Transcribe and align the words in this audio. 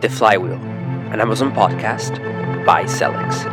The 0.00 0.08
Flywheel, 0.08 0.52
an 0.52 1.20
Amazon 1.20 1.52
podcast 1.52 2.24
by 2.64 2.84
Sellics. 2.84 3.44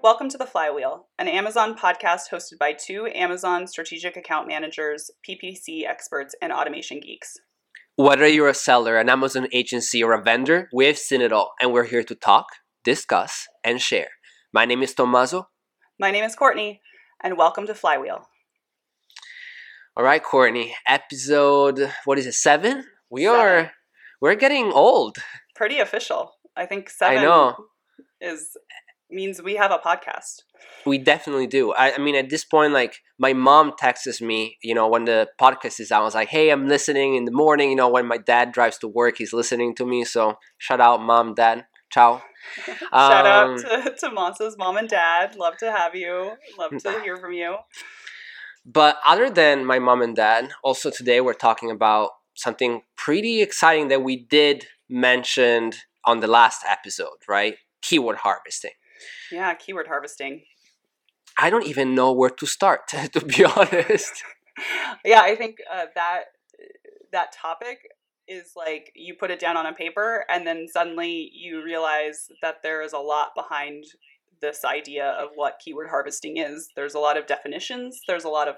Welcome 0.00 0.28
to 0.28 0.38
The 0.38 0.46
Flywheel, 0.46 1.08
an 1.18 1.26
Amazon 1.26 1.76
podcast 1.76 2.30
hosted 2.30 2.58
by 2.60 2.72
two 2.72 3.08
Amazon 3.16 3.66
strategic 3.66 4.16
account 4.16 4.46
managers, 4.46 5.10
PPC 5.28 5.84
experts, 5.84 6.36
and 6.40 6.52
automation 6.52 7.00
geeks. 7.00 7.36
Whether 7.98 8.28
you're 8.28 8.46
a 8.46 8.54
seller, 8.54 8.96
an 8.96 9.08
Amazon 9.08 9.48
agency, 9.52 10.04
or 10.04 10.12
a 10.12 10.22
vendor, 10.22 10.68
we've 10.72 10.96
seen 10.96 11.20
it 11.20 11.32
all, 11.32 11.54
and 11.60 11.72
we're 11.72 11.82
here 11.82 12.04
to 12.04 12.14
talk, 12.14 12.46
discuss, 12.84 13.48
and 13.64 13.80
share. 13.82 14.10
My 14.52 14.64
name 14.66 14.84
is 14.84 14.94
Tommaso. 14.94 15.48
My 15.98 16.12
name 16.12 16.22
is 16.22 16.36
Courtney, 16.36 16.80
and 17.24 17.36
welcome 17.36 17.66
to 17.66 17.74
Flywheel. 17.74 18.28
All 19.96 20.04
right, 20.04 20.22
Courtney, 20.22 20.76
episode, 20.86 21.92
what 22.04 22.20
is 22.20 22.26
it, 22.26 22.34
seven? 22.34 22.84
We 23.10 23.24
Seven. 23.24 23.40
are, 23.40 23.72
we're 24.20 24.36
getting 24.36 24.70
old. 24.70 25.16
Pretty 25.56 25.80
official. 25.80 26.34
I 26.56 26.66
think 26.66 26.90
seven 26.90 27.18
I 27.18 27.22
know. 27.22 27.56
is 28.20 28.56
means 29.10 29.42
we 29.42 29.56
have 29.56 29.70
a 29.70 29.78
podcast. 29.78 30.42
We 30.86 30.98
definitely 30.98 31.46
do. 31.46 31.72
I, 31.72 31.94
I 31.94 31.98
mean, 31.98 32.14
at 32.14 32.30
this 32.30 32.44
point, 32.44 32.72
like 32.72 32.98
my 33.18 33.32
mom 33.32 33.72
texts 33.78 34.20
me, 34.20 34.58
you 34.62 34.74
know, 34.74 34.88
when 34.88 35.04
the 35.04 35.28
podcast 35.40 35.80
is 35.80 35.90
out. 35.92 36.02
I 36.02 36.04
was 36.04 36.14
like, 36.14 36.28
"Hey, 36.28 36.50
I'm 36.50 36.68
listening 36.68 37.14
in 37.14 37.24
the 37.24 37.32
morning." 37.32 37.70
You 37.70 37.76
know, 37.76 37.88
when 37.88 38.06
my 38.06 38.18
dad 38.18 38.52
drives 38.52 38.78
to 38.78 38.88
work, 38.88 39.18
he's 39.18 39.32
listening 39.32 39.74
to 39.76 39.86
me. 39.86 40.04
So 40.04 40.38
shout 40.58 40.80
out, 40.80 41.00
mom, 41.02 41.34
dad, 41.34 41.66
ciao. 41.90 42.22
Shout 42.66 43.26
Um, 43.26 43.54
out 43.54 43.58
to, 43.58 43.94
to 43.98 44.10
Monsa's 44.10 44.56
mom 44.56 44.76
and 44.76 44.88
dad. 44.88 45.36
Love 45.36 45.56
to 45.58 45.70
have 45.70 45.94
you. 45.94 46.32
Love 46.58 46.70
to 46.78 47.00
hear 47.02 47.16
from 47.16 47.32
you. 47.32 47.56
But 48.64 48.98
other 49.06 49.28
than 49.30 49.64
my 49.64 49.78
mom 49.78 50.02
and 50.02 50.14
dad, 50.14 50.50
also 50.62 50.90
today 50.90 51.20
we're 51.20 51.34
talking 51.34 51.70
about 51.70 52.10
something 52.34 52.82
pretty 52.96 53.42
exciting 53.42 53.88
that 53.88 54.02
we 54.02 54.16
did 54.24 54.66
mentioned 54.88 55.76
on 56.04 56.20
the 56.20 56.26
last 56.26 56.62
episode, 56.66 57.18
right? 57.28 57.56
Keyword 57.82 58.18
harvesting. 58.18 58.72
Yeah, 59.30 59.54
keyword 59.54 59.88
harvesting. 59.88 60.42
I 61.38 61.50
don't 61.50 61.66
even 61.66 61.94
know 61.94 62.12
where 62.12 62.30
to 62.30 62.46
start, 62.46 62.88
to 62.88 63.24
be 63.24 63.44
honest. 63.44 64.22
yeah, 65.04 65.20
I 65.20 65.36
think 65.36 65.56
uh, 65.72 65.86
that 65.94 66.24
that 67.12 67.32
topic 67.32 67.78
is 68.26 68.52
like 68.56 68.92
you 68.94 69.14
put 69.14 69.30
it 69.30 69.40
down 69.40 69.56
on 69.56 69.64
a 69.64 69.72
paper 69.72 70.24
and 70.28 70.46
then 70.46 70.66
suddenly 70.70 71.30
you 71.32 71.64
realize 71.64 72.28
that 72.42 72.56
there 72.62 72.82
is 72.82 72.92
a 72.92 72.98
lot 72.98 73.28
behind 73.34 73.84
this 74.40 74.64
idea 74.64 75.06
of 75.10 75.30
what 75.34 75.60
keyword 75.64 75.88
harvesting 75.88 76.36
is. 76.36 76.68
There's 76.76 76.94
a 76.94 76.98
lot 76.98 77.16
of 77.16 77.26
definitions. 77.26 78.00
There's 78.06 78.24
a 78.24 78.28
lot 78.28 78.48
of 78.48 78.56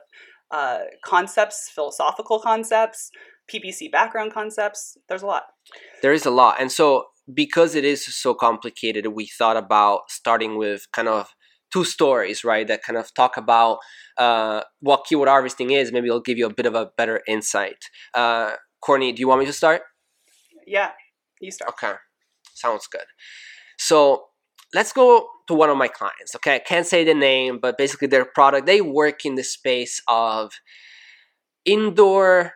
uh, 0.50 0.80
concepts, 1.04 1.70
philosophical 1.72 2.40
concepts, 2.40 3.10
PPC 3.52 3.90
background 3.90 4.32
concepts. 4.32 4.98
There's 5.08 5.22
a 5.22 5.26
lot. 5.26 5.44
There 6.02 6.12
is 6.12 6.26
a 6.26 6.30
lot. 6.30 6.56
And 6.60 6.70
so, 6.70 7.06
because 7.34 7.74
it 7.74 7.84
is 7.84 8.04
so 8.04 8.34
complicated, 8.34 9.06
we 9.08 9.26
thought 9.26 9.56
about 9.56 10.10
starting 10.10 10.56
with 10.56 10.86
kind 10.92 11.08
of 11.08 11.28
two 11.72 11.84
stories, 11.84 12.44
right? 12.44 12.66
That 12.66 12.82
kind 12.82 12.98
of 12.98 13.12
talk 13.14 13.36
about 13.36 13.78
uh, 14.18 14.62
what 14.80 15.04
keyword 15.06 15.28
harvesting 15.28 15.70
is. 15.70 15.92
Maybe 15.92 16.08
it'll 16.08 16.20
give 16.20 16.38
you 16.38 16.46
a 16.46 16.54
bit 16.54 16.66
of 16.66 16.74
a 16.74 16.90
better 16.96 17.22
insight. 17.28 17.84
Uh, 18.14 18.52
Courtney, 18.80 19.12
do 19.12 19.20
you 19.20 19.28
want 19.28 19.40
me 19.40 19.46
to 19.46 19.52
start? 19.52 19.82
Yeah, 20.66 20.90
you 21.40 21.50
start. 21.50 21.72
Okay, 21.72 21.94
sounds 22.54 22.86
good. 22.86 23.04
So 23.78 24.24
let's 24.74 24.92
go 24.92 25.28
to 25.48 25.54
one 25.54 25.70
of 25.70 25.76
my 25.76 25.88
clients. 25.88 26.34
Okay, 26.36 26.56
I 26.56 26.58
can't 26.58 26.86
say 26.86 27.04
the 27.04 27.14
name, 27.14 27.58
but 27.60 27.78
basically 27.78 28.08
their 28.08 28.24
product, 28.24 28.66
they 28.66 28.80
work 28.80 29.24
in 29.24 29.34
the 29.34 29.44
space 29.44 30.02
of 30.08 30.52
indoor 31.64 32.54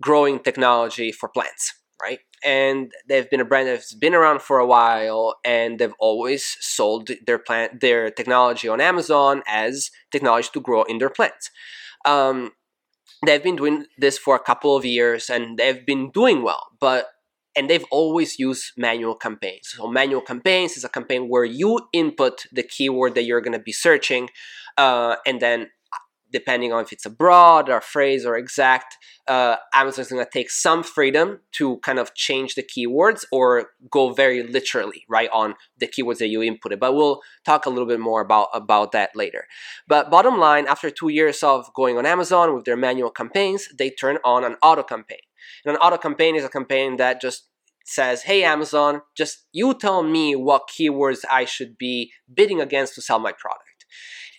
growing 0.00 0.38
technology 0.38 1.12
for 1.12 1.28
plants, 1.28 1.74
right? 2.00 2.20
And 2.44 2.92
they've 3.08 3.28
been 3.28 3.40
a 3.40 3.44
brand 3.44 3.68
that's 3.68 3.94
been 3.94 4.14
around 4.14 4.42
for 4.42 4.58
a 4.58 4.66
while, 4.66 5.36
and 5.44 5.78
they've 5.78 5.94
always 5.98 6.56
sold 6.60 7.10
their 7.26 7.38
plant, 7.38 7.80
their 7.80 8.10
technology 8.10 8.68
on 8.68 8.80
Amazon 8.80 9.42
as 9.46 9.90
technology 10.12 10.48
to 10.52 10.60
grow 10.60 10.84
in 10.84 10.98
their 10.98 11.10
plants. 11.10 11.50
Um, 12.04 12.52
they've 13.26 13.42
been 13.42 13.56
doing 13.56 13.86
this 13.98 14.18
for 14.18 14.36
a 14.36 14.40
couple 14.40 14.76
of 14.76 14.84
years, 14.84 15.28
and 15.28 15.58
they've 15.58 15.84
been 15.84 16.10
doing 16.10 16.42
well, 16.42 16.68
but 16.80 17.08
and 17.56 17.68
they've 17.68 17.86
always 17.90 18.38
used 18.38 18.72
manual 18.76 19.16
campaigns. 19.16 19.74
So 19.76 19.88
manual 19.88 20.20
campaigns 20.20 20.76
is 20.76 20.84
a 20.84 20.88
campaign 20.88 21.28
where 21.28 21.44
you 21.44 21.80
input 21.92 22.46
the 22.52 22.62
keyword 22.62 23.16
that 23.16 23.24
you're 23.24 23.40
going 23.40 23.58
to 23.58 23.58
be 23.58 23.72
searching, 23.72 24.28
uh, 24.76 25.16
and 25.26 25.40
then 25.40 25.70
depending 26.30 26.72
on 26.72 26.84
if 26.84 26.92
it's 26.92 27.06
a 27.06 27.10
broad 27.10 27.68
or 27.68 27.80
phrase 27.80 28.24
or 28.26 28.36
exact, 28.36 28.96
uh, 29.26 29.56
Amazon's 29.74 30.08
going 30.08 30.24
to 30.24 30.30
take 30.30 30.50
some 30.50 30.82
freedom 30.82 31.40
to 31.52 31.78
kind 31.78 31.98
of 31.98 32.14
change 32.14 32.54
the 32.54 32.62
keywords 32.62 33.24
or 33.32 33.70
go 33.90 34.12
very 34.12 34.42
literally 34.42 35.04
right 35.08 35.30
on 35.32 35.54
the 35.78 35.86
keywords 35.86 36.18
that 36.18 36.28
you 36.28 36.40
inputted. 36.40 36.78
But 36.78 36.94
we'll 36.94 37.20
talk 37.44 37.66
a 37.66 37.70
little 37.70 37.86
bit 37.86 38.00
more 38.00 38.20
about 38.20 38.48
about 38.52 38.92
that 38.92 39.10
later. 39.14 39.46
But 39.86 40.10
bottom 40.10 40.38
line, 40.38 40.66
after 40.66 40.90
two 40.90 41.08
years 41.08 41.42
of 41.42 41.72
going 41.74 41.96
on 41.98 42.06
Amazon 42.06 42.54
with 42.54 42.64
their 42.64 42.76
manual 42.76 43.10
campaigns, 43.10 43.68
they 43.76 43.90
turn 43.90 44.18
on 44.24 44.44
an 44.44 44.56
auto 44.62 44.82
campaign. 44.82 45.18
And 45.64 45.76
an 45.76 45.80
auto 45.80 45.96
campaign 45.96 46.36
is 46.36 46.44
a 46.44 46.48
campaign 46.48 46.96
that 46.96 47.20
just 47.20 47.48
says, 47.84 48.22
"Hey 48.22 48.44
Amazon, 48.44 49.02
just 49.16 49.46
you 49.52 49.72
tell 49.74 50.02
me 50.02 50.36
what 50.36 50.68
keywords 50.68 51.24
I 51.30 51.44
should 51.46 51.78
be 51.78 52.12
bidding 52.32 52.60
against 52.60 52.94
to 52.94 53.02
sell 53.02 53.18
my 53.18 53.32
product." 53.32 53.64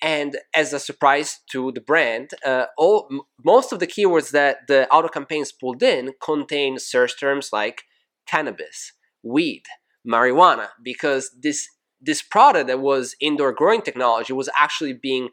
And 0.01 0.37
as 0.53 0.73
a 0.73 0.79
surprise 0.79 1.39
to 1.51 1.71
the 1.71 1.81
brand, 1.81 2.31
uh, 2.45 2.65
all 2.77 3.07
m- 3.11 3.21
most 3.43 3.71
of 3.71 3.79
the 3.79 3.87
keywords 3.87 4.31
that 4.31 4.67
the 4.67 4.89
auto 4.89 5.07
campaigns 5.07 5.51
pulled 5.51 5.83
in 5.83 6.13
contain 6.21 6.79
search 6.79 7.19
terms 7.19 7.49
like 7.51 7.83
cannabis, 8.27 8.93
weed, 9.23 9.63
marijuana, 10.07 10.69
because 10.83 11.31
this 11.41 11.67
this 12.01 12.21
product 12.21 12.67
that 12.67 12.79
was 12.79 13.15
indoor 13.19 13.51
growing 13.51 13.81
technology 13.81 14.31
was 14.31 14.47
actually 14.55 14.93
being 14.93 15.29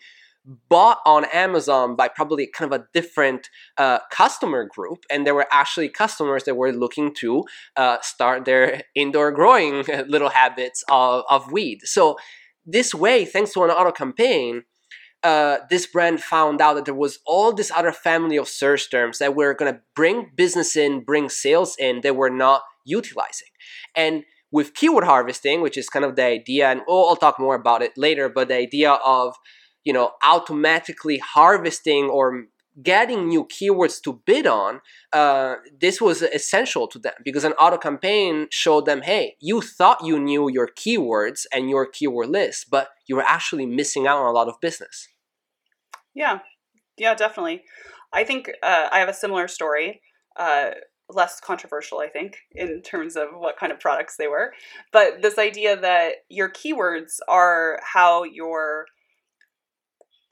bought 0.69 0.99
on 1.05 1.25
Amazon 1.32 1.97
by 1.97 2.09
probably 2.09 2.47
kind 2.47 2.72
of 2.72 2.81
a 2.81 2.87
different 2.94 3.50
uh, 3.78 3.99
customer 4.10 4.65
group, 4.65 5.05
and 5.10 5.26
there 5.26 5.34
were 5.34 5.47
actually 5.50 5.88
customers 5.88 6.44
that 6.44 6.56
were 6.56 6.72
looking 6.72 7.12
to 7.15 7.44
uh, 7.76 7.99
start 8.00 8.44
their 8.44 8.82
indoor 8.94 9.32
growing 9.32 9.84
little 10.09 10.31
habits 10.31 10.84
of, 10.88 11.25
of 11.28 11.50
weed. 11.50 11.81
So 11.82 12.16
this 12.66 12.94
way, 12.94 13.25
thanks 13.25 13.53
to 13.53 13.62
an 13.65 13.71
auto 13.71 13.93
campaign, 13.93 14.65
uh, 15.22 15.59
this 15.71 15.87
brand 15.87 16.21
found 16.21 16.60
out 16.60 16.75
that 16.75 16.84
there 16.84 16.94
was 16.94 17.19
all 17.27 17.53
this 17.53 17.71
other 17.71 17.93
family 17.93 18.37
of 18.37 18.49
search 18.49 18.91
terms 18.91 19.19
that 19.19 19.34
were 19.34 19.54
going 19.54 19.72
to 19.72 19.81
bring 19.94 20.31
business 20.37 20.76
in, 20.76 21.05
bring 21.05 21.28
sales 21.28 21.75
in, 21.78 22.00
that 22.03 22.16
were 22.16 22.31
not 22.31 22.62
utilizing. 22.84 23.49
And 23.94 24.25
with 24.53 24.75
keyword 24.75 25.05
harvesting, 25.05 25.60
which 25.60 25.76
is 25.76 25.88
kind 25.88 26.05
of 26.05 26.16
the 26.16 26.25
idea, 26.25 26.71
and 26.71 26.82
I'll 26.88 27.16
talk 27.16 27.38
more 27.41 27.55
about 27.55 27.82
it 27.82 27.93
later, 27.97 28.28
but 28.28 28.49
the 28.49 28.56
idea 28.56 28.93
of 28.93 29.34
you 29.84 29.93
know 29.93 30.12
automatically 30.22 31.19
harvesting 31.19 32.05
or 32.05 32.47
getting 32.82 33.28
new 33.28 33.44
keywords 33.44 34.00
to 34.03 34.20
bid 34.26 34.47
on 34.47 34.81
uh, 35.12 35.56
this 35.81 36.00
was 36.00 36.22
essential 36.22 36.87
to 36.87 36.98
them 36.98 37.14
because 37.25 37.44
an 37.44 37.53
auto 37.53 37.78
campaign 37.78 38.47
showed 38.50 38.87
them 38.87 39.03
hey 39.03 39.37
you 39.41 39.60
thought 39.60 40.04
you 40.04 40.19
knew 40.19 40.50
your 40.50 40.69
keywords 40.69 41.47
and 41.53 41.70
your 41.70 41.87
keyword 41.87 42.28
list 42.28 42.66
but 42.70 42.88
you 43.06 43.16
were 43.16 43.22
actually 43.22 43.66
missing 43.66 44.06
out 44.06 44.19
on 44.19 44.26
a 44.26 44.32
lot 44.32 44.48
of 44.48 44.60
business 44.60 45.09
Yeah, 46.16 46.41
yeah, 46.97 47.14
definitely. 47.14 47.62
I 48.12 48.25
think 48.25 48.50
uh, 48.62 48.88
I 48.91 48.98
have 49.00 49.10
a 49.10 49.14
similar 49.14 49.48
story, 49.48 50.00
uh, 50.37 50.70
less 51.10 51.41
controversial, 51.41 51.98
I 51.98 52.08
think, 52.08 52.38
in 52.53 52.81
terms 52.81 53.16
of 53.16 53.28
what 53.34 53.58
kind 53.58 53.70
of 53.70 53.78
products 53.78 54.16
they 54.16 54.26
were. 54.26 54.54
But 54.93 55.20
this 55.20 55.38
idea 55.38 55.78
that 55.78 56.14
your 56.31 56.50
keywords 56.50 57.19
are 57.29 57.79
how 57.82 58.25
your 58.25 58.87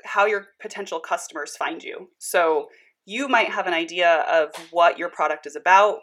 how 0.04 0.26
your 0.26 0.46
potential 0.60 1.00
customers 1.00 1.56
find 1.56 1.82
you. 1.82 2.10
So 2.18 2.68
you 3.06 3.28
might 3.28 3.50
have 3.50 3.66
an 3.66 3.74
idea 3.74 4.24
of 4.30 4.50
what 4.70 4.98
your 4.98 5.08
product 5.08 5.46
is 5.46 5.56
about, 5.56 5.98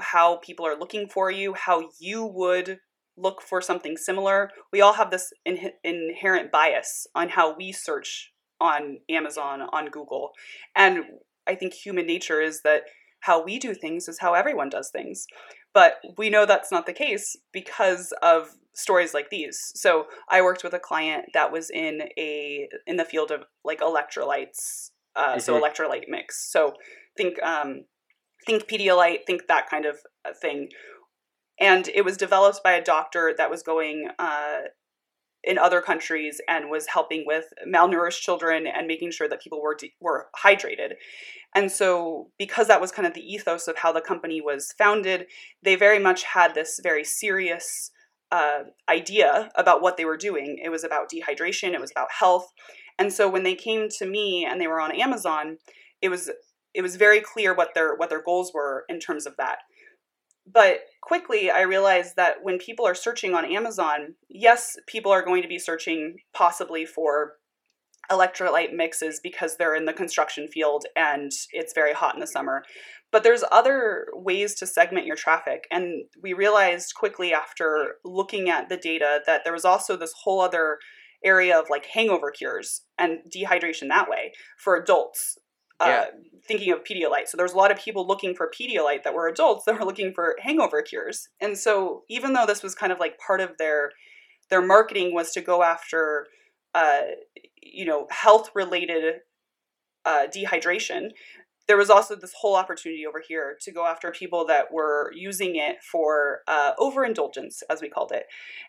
how 0.00 0.36
people 0.36 0.66
are 0.66 0.78
looking 0.78 1.08
for 1.08 1.30
you, 1.30 1.54
how 1.54 1.88
you 2.00 2.24
would 2.24 2.78
look 3.16 3.40
for 3.40 3.60
something 3.60 3.96
similar. 3.96 4.50
We 4.72 4.80
all 4.80 4.94
have 4.94 5.10
this 5.10 5.32
in- 5.44 5.72
inherent 5.82 6.52
bias 6.52 7.06
on 7.14 7.30
how 7.30 7.56
we 7.56 7.72
search 7.72 8.32
on 8.60 8.98
Amazon, 9.08 9.62
on 9.72 9.86
Google. 9.86 10.32
And 10.74 11.04
I 11.46 11.54
think 11.54 11.74
human 11.74 12.06
nature 12.06 12.40
is 12.40 12.62
that 12.62 12.82
how 13.20 13.42
we 13.42 13.58
do 13.58 13.74
things 13.74 14.08
is 14.08 14.18
how 14.20 14.34
everyone 14.34 14.68
does 14.68 14.90
things. 14.90 15.26
But 15.72 15.98
we 16.16 16.30
know 16.30 16.46
that's 16.46 16.72
not 16.72 16.86
the 16.86 16.92
case 16.92 17.36
because 17.52 18.12
of 18.22 18.50
stories 18.76 19.14
like 19.14 19.30
these. 19.30 19.72
So 19.74 20.06
I 20.28 20.42
worked 20.42 20.62
with 20.62 20.74
a 20.74 20.78
client 20.78 21.26
that 21.34 21.50
was 21.50 21.70
in 21.70 22.02
a 22.18 22.68
in 22.86 22.96
the 22.96 23.04
field 23.04 23.30
of 23.32 23.44
like 23.64 23.80
electrolytes, 23.80 24.90
uh, 25.16 25.38
so 25.38 25.54
Mhm. 25.54 25.62
electrolyte 25.62 26.08
mix. 26.08 26.50
So 26.52 26.74
think 27.16 27.42
um, 27.42 27.86
think 28.46 28.68
Pedialyte, 28.68 29.26
think 29.26 29.48
that 29.48 29.68
kind 29.68 29.86
of 29.86 29.98
uh, 30.24 30.32
thing. 30.40 30.68
and 31.58 31.88
it 31.88 32.04
was 32.04 32.18
developed 32.18 32.60
by 32.62 32.72
a 32.74 32.84
doctor 32.84 33.34
that 33.38 33.50
was 33.50 33.62
going 33.62 34.10
uh, 34.18 34.58
in 35.42 35.56
other 35.58 35.80
countries 35.80 36.38
and 36.48 36.68
was 36.70 36.86
helping 36.88 37.24
with 37.26 37.46
malnourished 37.66 38.20
children 38.20 38.66
and 38.66 38.86
making 38.86 39.10
sure 39.10 39.26
that 39.28 39.40
people 39.40 39.62
were 39.62 39.74
de- 39.74 39.94
were 40.00 40.28
hydrated. 40.44 40.92
And 41.54 41.72
so, 41.72 42.30
because 42.38 42.66
that 42.68 42.80
was 42.82 42.92
kind 42.92 43.08
of 43.08 43.14
the 43.14 43.22
ethos 43.34 43.68
of 43.68 43.78
how 43.78 43.90
the 43.92 44.02
company 44.02 44.40
was 44.42 44.74
founded, 44.76 45.28
they 45.62 45.76
very 45.76 45.98
much 45.98 46.24
had 46.24 46.54
this 46.54 46.78
very 46.82 47.04
serious 47.04 47.90
uh, 48.32 48.64
idea 48.88 49.50
about 49.54 49.82
what 49.82 49.96
they 49.96 50.04
were 50.04 50.16
doing. 50.16 50.58
It 50.62 50.70
was 50.70 50.84
about 50.84 51.10
dehydration. 51.10 51.72
It 51.74 51.80
was 51.80 51.90
about 51.90 52.08
health. 52.18 52.52
And 52.98 53.12
so, 53.12 53.28
when 53.28 53.42
they 53.42 53.54
came 53.54 53.88
to 53.98 54.06
me 54.06 54.44
and 54.44 54.60
they 54.60 54.66
were 54.66 54.80
on 54.80 54.92
Amazon, 54.92 55.58
it 56.00 56.08
was 56.08 56.30
it 56.74 56.82
was 56.82 56.96
very 56.96 57.20
clear 57.20 57.54
what 57.54 57.74
their 57.74 57.94
what 57.94 58.10
their 58.10 58.22
goals 58.22 58.52
were 58.52 58.84
in 58.88 59.00
terms 59.00 59.26
of 59.26 59.36
that. 59.38 59.58
But 60.46 60.80
quickly, 61.02 61.50
I 61.50 61.62
realized 61.62 62.14
that 62.16 62.36
when 62.42 62.58
people 62.58 62.86
are 62.86 62.94
searching 62.94 63.34
on 63.34 63.44
Amazon, 63.44 64.14
yes, 64.28 64.76
people 64.86 65.10
are 65.10 65.24
going 65.24 65.42
to 65.42 65.48
be 65.48 65.58
searching 65.58 66.18
possibly 66.32 66.86
for 66.86 67.32
electrolyte 68.10 68.72
mixes 68.72 69.20
because 69.22 69.56
they're 69.56 69.74
in 69.74 69.84
the 69.84 69.92
construction 69.92 70.48
field 70.48 70.84
and 70.94 71.30
it's 71.52 71.74
very 71.74 71.92
hot 71.92 72.14
in 72.14 72.20
the 72.20 72.26
summer. 72.26 72.62
But 73.12 73.22
there's 73.22 73.44
other 73.52 74.08
ways 74.12 74.54
to 74.56 74.66
segment 74.66 75.06
your 75.06 75.16
traffic. 75.16 75.66
And 75.70 76.04
we 76.22 76.32
realized 76.32 76.94
quickly 76.94 77.32
after 77.32 77.94
looking 78.04 78.50
at 78.50 78.68
the 78.68 78.76
data 78.76 79.20
that 79.26 79.42
there 79.44 79.52
was 79.52 79.64
also 79.64 79.96
this 79.96 80.12
whole 80.24 80.40
other 80.40 80.78
area 81.24 81.58
of 81.58 81.66
like 81.70 81.86
hangover 81.86 82.30
cures 82.30 82.82
and 82.98 83.18
dehydration 83.34 83.88
that 83.88 84.08
way 84.08 84.32
for 84.58 84.76
adults 84.76 85.38
yeah. 85.80 85.86
uh, 85.86 86.04
thinking 86.46 86.72
of 86.72 86.84
Pedialyte. 86.84 87.26
So 87.26 87.36
there's 87.36 87.52
a 87.52 87.56
lot 87.56 87.70
of 87.70 87.78
people 87.78 88.06
looking 88.06 88.34
for 88.34 88.50
Pedialyte 88.50 89.02
that 89.04 89.14
were 89.14 89.28
adults 89.28 89.64
that 89.66 89.78
were 89.78 89.86
looking 89.86 90.12
for 90.14 90.36
hangover 90.40 90.82
cures. 90.82 91.28
And 91.40 91.58
so 91.58 92.04
even 92.08 92.32
though 92.32 92.46
this 92.46 92.62
was 92.62 92.74
kind 92.74 92.92
of 92.92 93.00
like 93.00 93.18
part 93.18 93.40
of 93.40 93.58
their 93.58 93.90
their 94.48 94.62
marketing 94.62 95.12
was 95.12 95.32
to 95.32 95.40
go 95.40 95.62
after 95.62 96.26
uh, 96.74 97.00
you 97.72 97.84
know 97.84 98.06
health 98.10 98.50
related 98.54 99.16
uh, 100.04 100.26
dehydration, 100.34 101.10
there 101.68 101.76
was 101.76 101.90
also 101.90 102.14
this 102.14 102.34
whole 102.38 102.54
opportunity 102.54 103.04
over 103.06 103.22
here 103.26 103.56
to 103.60 103.72
go 103.72 103.86
after 103.86 104.10
people 104.12 104.46
that 104.46 104.72
were 104.72 105.10
using 105.14 105.56
it 105.56 105.76
for 105.82 106.40
uh, 106.46 106.72
overindulgence, 106.78 107.62
as 107.68 107.80
we 107.80 107.88
called 107.88 108.12
it. 108.12 108.26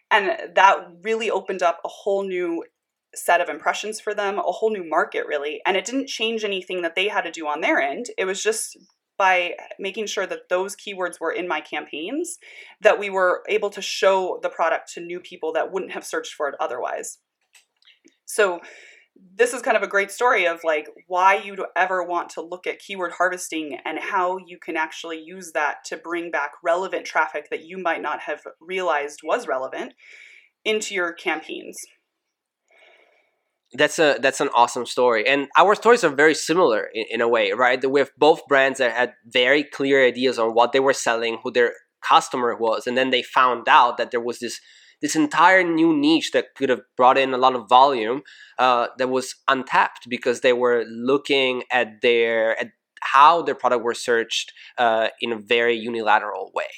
And 0.10 0.56
that 0.56 0.88
really 1.04 1.30
opened 1.30 1.62
up 1.62 1.80
a 1.86 1.90
whole 1.90 2.24
new 2.24 2.64
set 3.16 3.42
of 3.42 3.50
impressions 3.50 4.00
for 4.00 4.14
them, 4.14 4.40
a 4.40 4.42
whole 4.42 4.72
new 4.72 4.88
market, 4.88 5.26
really. 5.28 5.62
And 5.66 5.78
it 5.78 5.86
didn't 5.86 6.08
change 6.08 6.44
anything 6.44 6.82
that 6.82 6.96
they 6.96 7.08
had 7.08 7.22
to 7.22 7.32
do 7.32 7.48
on 7.48 7.62
their 7.62 7.80
end. 7.80 8.08
It 8.18 8.26
was 8.26 8.42
just 8.42 8.78
by 9.18 9.56
making 9.80 10.06
sure 10.06 10.28
that 10.28 10.50
those 10.50 10.76
keywords 10.76 11.20
were 11.20 11.32
in 11.32 11.48
my 11.48 11.60
campaigns 11.60 12.38
that 12.82 13.00
we 13.00 13.10
were 13.10 13.44
able 13.50 13.70
to 13.72 13.82
show 13.82 14.40
the 14.44 14.50
product 14.50 14.94
to 14.94 15.02
new 15.02 15.20
people 15.20 15.54
that 15.54 15.72
wouldn't 15.72 15.92
have 15.92 16.06
searched 16.06 16.34
for 16.34 16.48
it 16.48 16.56
otherwise. 16.60 17.18
So, 18.28 18.60
this 19.36 19.54
is 19.54 19.62
kind 19.62 19.78
of 19.78 19.84
a 19.84 19.88
great 19.88 20.12
story 20.12 20.46
of 20.46 20.60
like 20.64 20.88
why 21.08 21.36
you'd 21.36 21.62
ever 21.76 22.04
want 22.04 22.30
to 22.30 22.42
look 22.42 22.68
at 22.68 22.80
keyword 22.80 23.14
harvesting 23.14 23.80
and 23.86 23.98
how 24.00 24.38
you 24.46 24.60
can 24.60 24.78
actually 24.78 25.20
use 25.20 25.52
that 25.54 25.78
to 25.86 25.98
bring 25.98 26.32
back 26.32 26.52
relevant 26.64 27.06
traffic 27.06 27.48
that 27.50 27.66
you 27.66 27.78
might 27.78 28.02
not 28.02 28.22
have 28.22 28.42
realized 28.60 29.22
was 29.24 29.48
relevant 29.48 29.94
into 30.64 30.94
your 30.94 31.14
campaigns. 31.14 31.78
That's 33.74 34.00
a 34.00 34.18
that's 34.22 34.40
an 34.40 34.50
awesome 34.56 34.86
story 34.86 35.28
and 35.28 35.48
our 35.58 35.76
stories 35.76 36.04
are 36.04 36.10
very 36.10 36.34
similar 36.34 36.88
in, 36.94 37.06
in 37.10 37.22
a 37.22 37.28
way 37.28 37.52
right? 37.52 37.84
We 37.90 38.00
have 38.00 38.12
both 38.18 38.48
brands 38.48 38.80
that 38.80 38.96
had 38.96 39.14
very 39.26 39.64
clear 39.64 40.06
ideas 40.06 40.40
on 40.40 40.52
what 40.52 40.72
they 40.72 40.80
were 40.80 40.94
selling 40.94 41.40
who 41.44 41.52
their 41.52 41.74
customer 42.02 42.56
was 42.56 42.88
and 42.88 42.98
then 42.98 43.10
they 43.10 43.24
found 43.24 43.68
out 43.68 43.98
that 43.98 44.12
there 44.12 44.22
was 44.22 44.40
this 44.40 44.62
this 45.02 45.16
entire 45.16 45.64
new 45.64 45.96
niche 45.96 46.32
that 46.32 46.56
could 46.56 46.70
have 46.70 46.82
brought 46.96 47.18
in 47.18 47.34
a 47.34 47.38
lot 47.38 47.56
of 47.56 47.70
volume 47.70 48.22
uh, 48.58 48.88
that 48.98 49.10
was 49.10 49.36
untapped 49.48 50.10
because 50.10 50.42
they 50.42 50.54
were 50.54 50.84
looking 50.88 51.64
at 51.72 52.02
their 52.02 52.60
at 52.60 52.72
how 53.02 53.42
their 53.42 53.56
product 53.56 53.84
were 53.84 53.94
searched 53.94 54.52
uh, 54.78 55.10
in 55.22 55.32
a 55.32 55.38
very 55.38 55.76
unilateral 55.76 56.52
way 56.54 56.72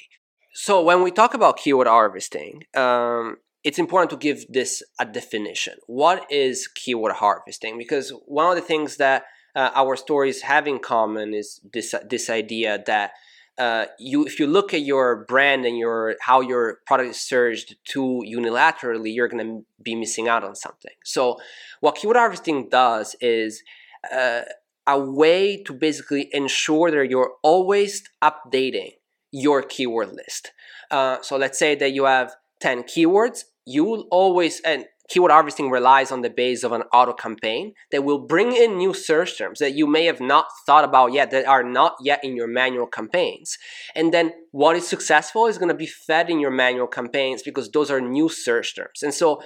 so 0.52 0.82
when 0.82 1.02
we 1.02 1.10
talk 1.10 1.34
about 1.34 1.56
keyword 1.56 1.86
harvesting 1.86 2.62
um, 2.76 3.36
it's 3.62 3.78
important 3.78 4.10
to 4.10 4.16
give 4.16 4.46
this 4.48 4.82
a 4.98 5.04
definition. 5.04 5.74
What 5.86 6.30
is 6.30 6.68
keyword 6.68 7.12
harvesting? 7.12 7.76
Because 7.76 8.10
one 8.26 8.48
of 8.50 8.56
the 8.56 8.66
things 8.66 8.96
that 8.96 9.24
uh, 9.54 9.70
our 9.74 9.96
stories 9.96 10.42
have 10.42 10.66
in 10.66 10.78
common 10.78 11.34
is 11.34 11.60
this 11.72 11.94
this 12.08 12.30
idea 12.30 12.82
that 12.86 13.12
uh, 13.60 13.84
you 13.98 14.24
if 14.24 14.40
you 14.40 14.46
look 14.46 14.72
at 14.72 14.80
your 14.80 15.24
brand 15.28 15.66
and 15.66 15.76
your 15.76 16.16
how 16.20 16.40
your 16.40 16.78
product 16.86 17.10
is 17.10 17.20
searched 17.20 17.76
too 17.84 18.24
unilaterally, 18.26 19.14
you're 19.14 19.28
going 19.28 19.46
to 19.46 19.64
be 19.82 19.94
missing 19.94 20.28
out 20.28 20.42
on 20.42 20.54
something. 20.54 20.96
So, 21.04 21.38
what 21.80 21.96
keyword 21.96 22.16
harvesting 22.16 22.70
does 22.70 23.14
is 23.20 23.62
uh, 24.10 24.42
a 24.86 24.98
way 24.98 25.62
to 25.64 25.74
basically 25.74 26.30
ensure 26.32 26.90
that 26.90 27.10
you're 27.10 27.34
always 27.42 28.02
updating 28.22 28.92
your 29.30 29.62
keyword 29.62 30.14
list. 30.14 30.52
Uh, 30.90 31.18
so, 31.20 31.36
let's 31.36 31.58
say 31.58 31.74
that 31.74 31.92
you 31.92 32.04
have 32.04 32.34
10 32.60 32.84
keywords 32.84 33.44
you 33.70 33.84
will 33.84 34.06
always 34.10 34.60
and 34.60 34.84
keyword 35.10 35.30
harvesting 35.30 35.70
relies 35.70 36.10
on 36.10 36.22
the 36.22 36.30
base 36.30 36.62
of 36.62 36.72
an 36.72 36.82
auto 36.92 37.12
campaign 37.12 37.74
that 37.90 38.04
will 38.04 38.26
bring 38.26 38.54
in 38.54 38.76
new 38.76 38.94
search 38.94 39.36
terms 39.36 39.58
that 39.58 39.74
you 39.74 39.86
may 39.86 40.04
have 40.06 40.20
not 40.20 40.46
thought 40.64 40.84
about 40.84 41.12
yet 41.12 41.30
that 41.30 41.46
are 41.46 41.64
not 41.64 41.96
yet 42.00 42.24
in 42.24 42.36
your 42.36 42.46
manual 42.46 42.86
campaigns 42.86 43.58
and 43.94 44.14
then 44.14 44.32
what 44.52 44.76
is 44.76 44.86
successful 44.86 45.46
is 45.46 45.58
going 45.58 45.68
to 45.68 45.74
be 45.74 45.86
fed 45.86 46.30
in 46.30 46.40
your 46.40 46.50
manual 46.50 46.86
campaigns 46.86 47.42
because 47.42 47.70
those 47.70 47.90
are 47.90 48.00
new 48.00 48.28
search 48.28 48.74
terms 48.74 49.02
and 49.02 49.12
so 49.12 49.42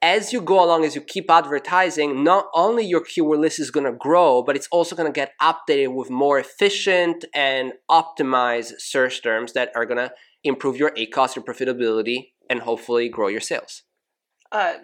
as 0.00 0.32
you 0.32 0.40
go 0.40 0.62
along 0.62 0.84
as 0.84 0.94
you 0.94 1.00
keep 1.00 1.28
advertising 1.28 2.22
not 2.22 2.46
only 2.54 2.86
your 2.86 3.02
keyword 3.02 3.40
list 3.40 3.58
is 3.58 3.70
going 3.70 3.86
to 3.86 3.98
grow 3.98 4.42
but 4.42 4.54
it's 4.54 4.68
also 4.70 4.94
going 4.94 5.12
to 5.12 5.20
get 5.20 5.32
updated 5.42 5.92
with 5.92 6.10
more 6.10 6.38
efficient 6.38 7.24
and 7.34 7.72
optimized 7.90 8.72
search 8.78 9.22
terms 9.22 9.54
that 9.54 9.70
are 9.74 9.84
going 9.84 9.98
to 9.98 10.12
improve 10.44 10.76
your 10.76 10.90
ACOS, 10.92 11.36
your 11.36 11.44
profitability, 11.44 12.32
and 12.48 12.60
hopefully 12.60 13.08
grow 13.08 13.28
your 13.28 13.40
sales. 13.40 13.82
Uh, 14.50 14.74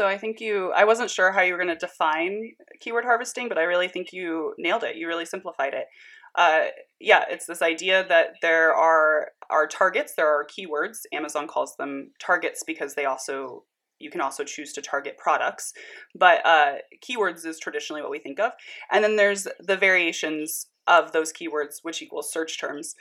I 0.00 0.18
think 0.18 0.40
you, 0.40 0.72
I 0.72 0.84
wasn't 0.84 1.10
sure 1.10 1.32
how 1.32 1.40
you 1.40 1.52
were 1.52 1.58
going 1.58 1.76
to 1.76 1.86
define 1.86 2.52
keyword 2.80 3.04
harvesting, 3.04 3.48
but 3.48 3.58
I 3.58 3.62
really 3.62 3.88
think 3.88 4.12
you 4.12 4.54
nailed 4.58 4.84
it. 4.84 4.96
You 4.96 5.08
really 5.08 5.24
simplified 5.24 5.72
it. 5.74 5.86
Uh, 6.36 6.66
yeah, 7.00 7.24
it's 7.30 7.46
this 7.46 7.62
idea 7.62 8.04
that 8.08 8.34
there 8.42 8.74
are, 8.74 9.28
are 9.50 9.66
targets, 9.66 10.14
there 10.14 10.28
are 10.28 10.46
keywords. 10.46 10.98
Amazon 11.12 11.46
calls 11.46 11.76
them 11.76 12.10
targets 12.18 12.62
because 12.66 12.94
they 12.94 13.04
also, 13.04 13.64
you 13.98 14.10
can 14.10 14.20
also 14.20 14.44
choose 14.44 14.72
to 14.72 14.82
target 14.82 15.16
products. 15.16 15.72
But 16.14 16.44
uh, 16.44 16.74
keywords 17.02 17.46
is 17.46 17.58
traditionally 17.58 18.02
what 18.02 18.10
we 18.10 18.18
think 18.18 18.40
of. 18.40 18.52
And 18.90 19.02
then 19.02 19.16
there's 19.16 19.46
the 19.60 19.76
variations 19.76 20.66
of 20.86 21.12
those 21.12 21.32
keywords, 21.32 21.76
which 21.82 22.02
equals 22.02 22.32
search 22.32 22.60
terms. 22.60 22.94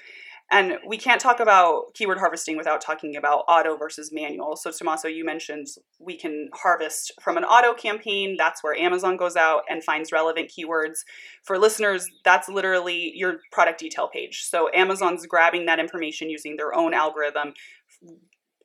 And 0.54 0.78
we 0.86 1.00
can't 1.00 1.20
talk 1.20 1.40
about 1.40 1.96
keyword 1.96 2.20
harvesting 2.20 2.58
without 2.58 2.80
talking 2.80 3.16
about 3.16 3.44
auto 3.48 3.76
versus 3.76 4.12
manual. 4.14 4.56
So, 4.56 4.70
Tommaso, 4.70 5.08
you 5.08 5.26
mentioned 5.26 5.66
we 6.00 6.16
can 6.16 6.50
harvest 6.54 7.12
from 7.20 7.38
an 7.38 7.44
auto 7.44 7.74
campaign. 7.74 8.36
That's 8.38 8.64
where 8.64 8.76
Amazon 8.76 9.18
goes 9.18 9.36
out 9.36 9.64
and 9.68 9.84
finds 9.84 10.12
relevant 10.12 10.52
keywords. 10.56 11.00
For 11.44 11.58
listeners, 11.58 12.08
that's 12.24 12.48
literally 12.50 13.14
your 13.16 13.40
product 13.52 13.80
detail 13.80 14.08
page. 14.08 14.44
So, 14.44 14.70
Amazon's 14.76 15.26
grabbing 15.26 15.66
that 15.66 15.80
information 15.80 16.30
using 16.30 16.56
their 16.56 16.76
own 16.76 16.94
algorithm, 16.94 17.56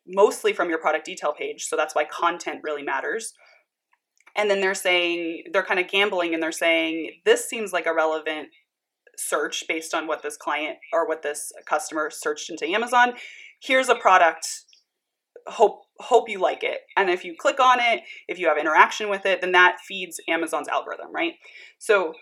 mostly 0.07 0.53
from 0.53 0.69
your 0.69 0.81
product 0.81 1.07
detail 1.07 1.33
page. 1.33 1.65
So, 1.65 1.75
that's 1.75 1.95
why 1.95 2.05
content 2.05 2.61
really 2.63 2.83
matters. 2.83 3.33
And 4.37 4.51
then 4.51 4.61
they're 4.61 4.75
saying, 4.75 5.45
they're 5.55 5.65
kind 5.65 5.81
of 5.81 5.89
gambling 5.89 6.35
and 6.35 6.43
they're 6.43 6.53
saying, 6.53 7.13
this 7.25 7.49
seems 7.49 7.73
like 7.73 7.87
a 7.87 7.95
relevant 7.95 8.49
search 9.19 9.65
based 9.69 9.95
on 9.95 10.07
what 10.07 10.23
this 10.23 10.37
client 10.37 10.79
or 10.93 11.07
what 11.07 11.23
this 11.23 11.53
customer 11.67 12.11
searched 12.11 12.51
into 12.51 12.67
Amazon. 12.67 13.15
Here's 13.61 13.89
a 13.89 13.95
product. 13.95 14.47
Hope 15.47 15.83
hope 16.01 16.29
you 16.29 16.39
like 16.39 16.63
it. 16.63 16.81
And 16.97 17.11
if 17.11 17.25
you 17.25 17.35
click 17.37 17.59
on 17.59 17.81
it, 17.81 18.03
if 18.29 18.39
you 18.39 18.49
have 18.49 18.59
interaction 18.59 19.11
with 19.11 19.27
it, 19.27 19.41
then 19.41 19.53
that 19.53 19.79
feeds 19.87 20.21
Amazon's 20.29 20.69
algorithm, 20.69 21.13
right? 21.13 21.35
So 21.79 22.15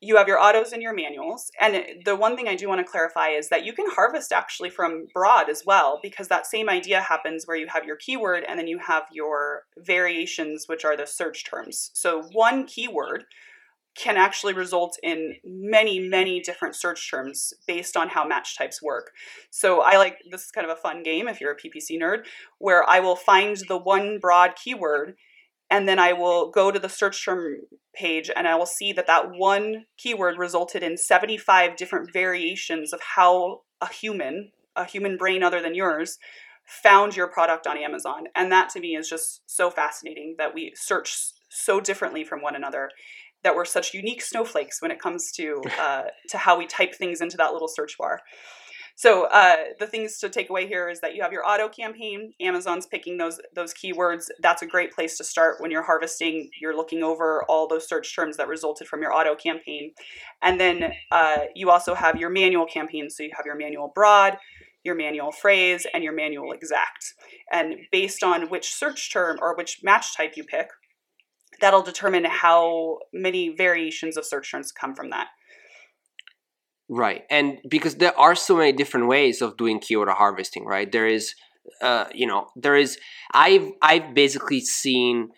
you 0.00 0.16
have 0.16 0.26
your 0.26 0.40
autos 0.40 0.72
and 0.72 0.82
your 0.82 0.94
manuals. 0.94 1.50
And 1.60 1.84
the 2.06 2.16
one 2.16 2.34
thing 2.34 2.48
I 2.48 2.54
do 2.56 2.68
want 2.68 2.84
to 2.84 2.90
clarify 2.90 3.28
is 3.28 3.50
that 3.50 3.66
you 3.66 3.74
can 3.74 3.84
harvest 3.90 4.32
actually 4.32 4.70
from 4.70 5.06
broad 5.12 5.50
as 5.50 5.62
well, 5.66 6.00
because 6.02 6.28
that 6.28 6.46
same 6.46 6.70
idea 6.70 7.02
happens 7.02 7.46
where 7.46 7.56
you 7.56 7.66
have 7.68 7.84
your 7.84 7.96
keyword 7.96 8.44
and 8.48 8.58
then 8.58 8.66
you 8.66 8.78
have 8.78 9.02
your 9.12 9.64
variations, 9.76 10.64
which 10.66 10.86
are 10.86 10.96
the 10.96 11.06
search 11.06 11.44
terms. 11.44 11.90
So 11.92 12.22
one 12.32 12.66
keyword 12.66 13.24
can 13.96 14.16
actually 14.16 14.52
result 14.52 14.96
in 15.02 15.34
many, 15.44 15.98
many 15.98 16.40
different 16.40 16.76
search 16.76 17.10
terms 17.10 17.52
based 17.66 17.96
on 17.96 18.08
how 18.08 18.24
match 18.24 18.56
types 18.56 18.80
work. 18.80 19.10
So 19.50 19.82
I 19.82 19.96
like 19.96 20.18
this 20.30 20.44
is 20.44 20.50
kind 20.50 20.68
of 20.68 20.76
a 20.76 20.80
fun 20.80 21.02
game 21.02 21.28
if 21.28 21.40
you're 21.40 21.52
a 21.52 21.56
PPC 21.56 22.00
nerd, 22.00 22.24
where 22.58 22.88
I 22.88 23.00
will 23.00 23.16
find 23.16 23.56
the 23.68 23.78
one 23.78 24.18
broad 24.18 24.54
keyword 24.56 25.16
and 25.70 25.88
then 25.88 25.98
I 25.98 26.12
will 26.12 26.50
go 26.50 26.70
to 26.70 26.78
the 26.78 26.88
search 26.88 27.24
term 27.24 27.58
page 27.94 28.30
and 28.34 28.46
I 28.46 28.56
will 28.56 28.66
see 28.66 28.92
that 28.92 29.06
that 29.06 29.30
one 29.30 29.86
keyword 29.96 30.38
resulted 30.38 30.82
in 30.82 30.96
75 30.96 31.76
different 31.76 32.12
variations 32.12 32.92
of 32.92 33.00
how 33.16 33.62
a 33.80 33.88
human, 33.88 34.52
a 34.76 34.84
human 34.84 35.16
brain 35.16 35.42
other 35.42 35.60
than 35.60 35.74
yours, 35.74 36.18
found 36.64 37.16
your 37.16 37.26
product 37.26 37.66
on 37.66 37.76
Amazon. 37.76 38.24
And 38.34 38.52
that 38.52 38.68
to 38.70 38.80
me 38.80 38.94
is 38.94 39.08
just 39.08 39.42
so 39.46 39.70
fascinating 39.70 40.36
that 40.38 40.54
we 40.54 40.72
search 40.76 41.16
so 41.48 41.80
differently 41.80 42.24
from 42.24 42.42
one 42.42 42.54
another 42.54 42.90
that 43.42 43.54
we're 43.54 43.64
such 43.64 43.94
unique 43.94 44.22
snowflakes 44.22 44.82
when 44.82 44.90
it 44.90 45.00
comes 45.00 45.30
to 45.32 45.62
uh, 45.80 46.02
to 46.28 46.38
how 46.38 46.58
we 46.58 46.66
type 46.66 46.94
things 46.94 47.20
into 47.20 47.36
that 47.36 47.52
little 47.52 47.68
search 47.68 47.96
bar. 47.98 48.20
So 49.00 49.24
uh, 49.28 49.56
the 49.78 49.86
things 49.86 50.18
to 50.18 50.28
take 50.28 50.50
away 50.50 50.66
here 50.66 50.90
is 50.90 51.00
that 51.00 51.14
you 51.14 51.22
have 51.22 51.32
your 51.32 51.48
auto 51.48 51.70
campaign. 51.70 52.34
Amazon's 52.38 52.84
picking 52.84 53.16
those 53.16 53.40
those 53.54 53.72
keywords. 53.72 54.26
That's 54.42 54.60
a 54.60 54.66
great 54.66 54.92
place 54.92 55.16
to 55.16 55.24
start 55.24 55.56
when 55.58 55.70
you're 55.70 55.82
harvesting. 55.82 56.50
You're 56.60 56.76
looking 56.76 57.02
over 57.02 57.42
all 57.48 57.66
those 57.66 57.88
search 57.88 58.14
terms 58.14 58.36
that 58.36 58.46
resulted 58.46 58.88
from 58.88 59.00
your 59.00 59.14
auto 59.14 59.34
campaign, 59.34 59.92
and 60.42 60.60
then 60.60 60.92
uh, 61.10 61.38
you 61.54 61.70
also 61.70 61.94
have 61.94 62.16
your 62.16 62.28
manual 62.28 62.66
campaign. 62.66 63.08
So 63.08 63.22
you 63.22 63.30
have 63.34 63.46
your 63.46 63.56
manual 63.56 63.90
broad, 63.94 64.36
your 64.84 64.96
manual 64.96 65.32
phrase, 65.32 65.86
and 65.94 66.04
your 66.04 66.12
manual 66.12 66.52
exact. 66.52 67.14
And 67.50 67.76
based 67.90 68.22
on 68.22 68.50
which 68.50 68.74
search 68.74 69.10
term 69.10 69.38
or 69.40 69.56
which 69.56 69.80
match 69.82 70.14
type 70.14 70.34
you 70.36 70.44
pick, 70.44 70.68
that'll 71.60 71.82
determine 71.82 72.24
how 72.24 72.98
many 73.12 73.48
variations 73.50 74.16
of 74.16 74.24
search 74.24 74.50
terms 74.50 74.72
come 74.72 74.94
from 74.94 75.10
that. 75.10 75.28
Right. 76.88 77.22
And 77.30 77.58
because 77.68 77.96
there 77.96 78.18
are 78.18 78.34
so 78.34 78.56
many 78.56 78.72
different 78.72 79.06
ways 79.06 79.40
of 79.40 79.56
doing 79.56 79.78
keyword 79.78 80.08
harvesting, 80.08 80.64
right? 80.64 80.90
There 80.90 81.06
is 81.06 81.34
uh, 81.80 82.06
you 82.12 82.26
know, 82.26 82.48
there 82.56 82.76
is 82.76 82.98
I've 83.32 83.70
I've 83.82 84.14
basically 84.14 84.60
seen 84.60 85.30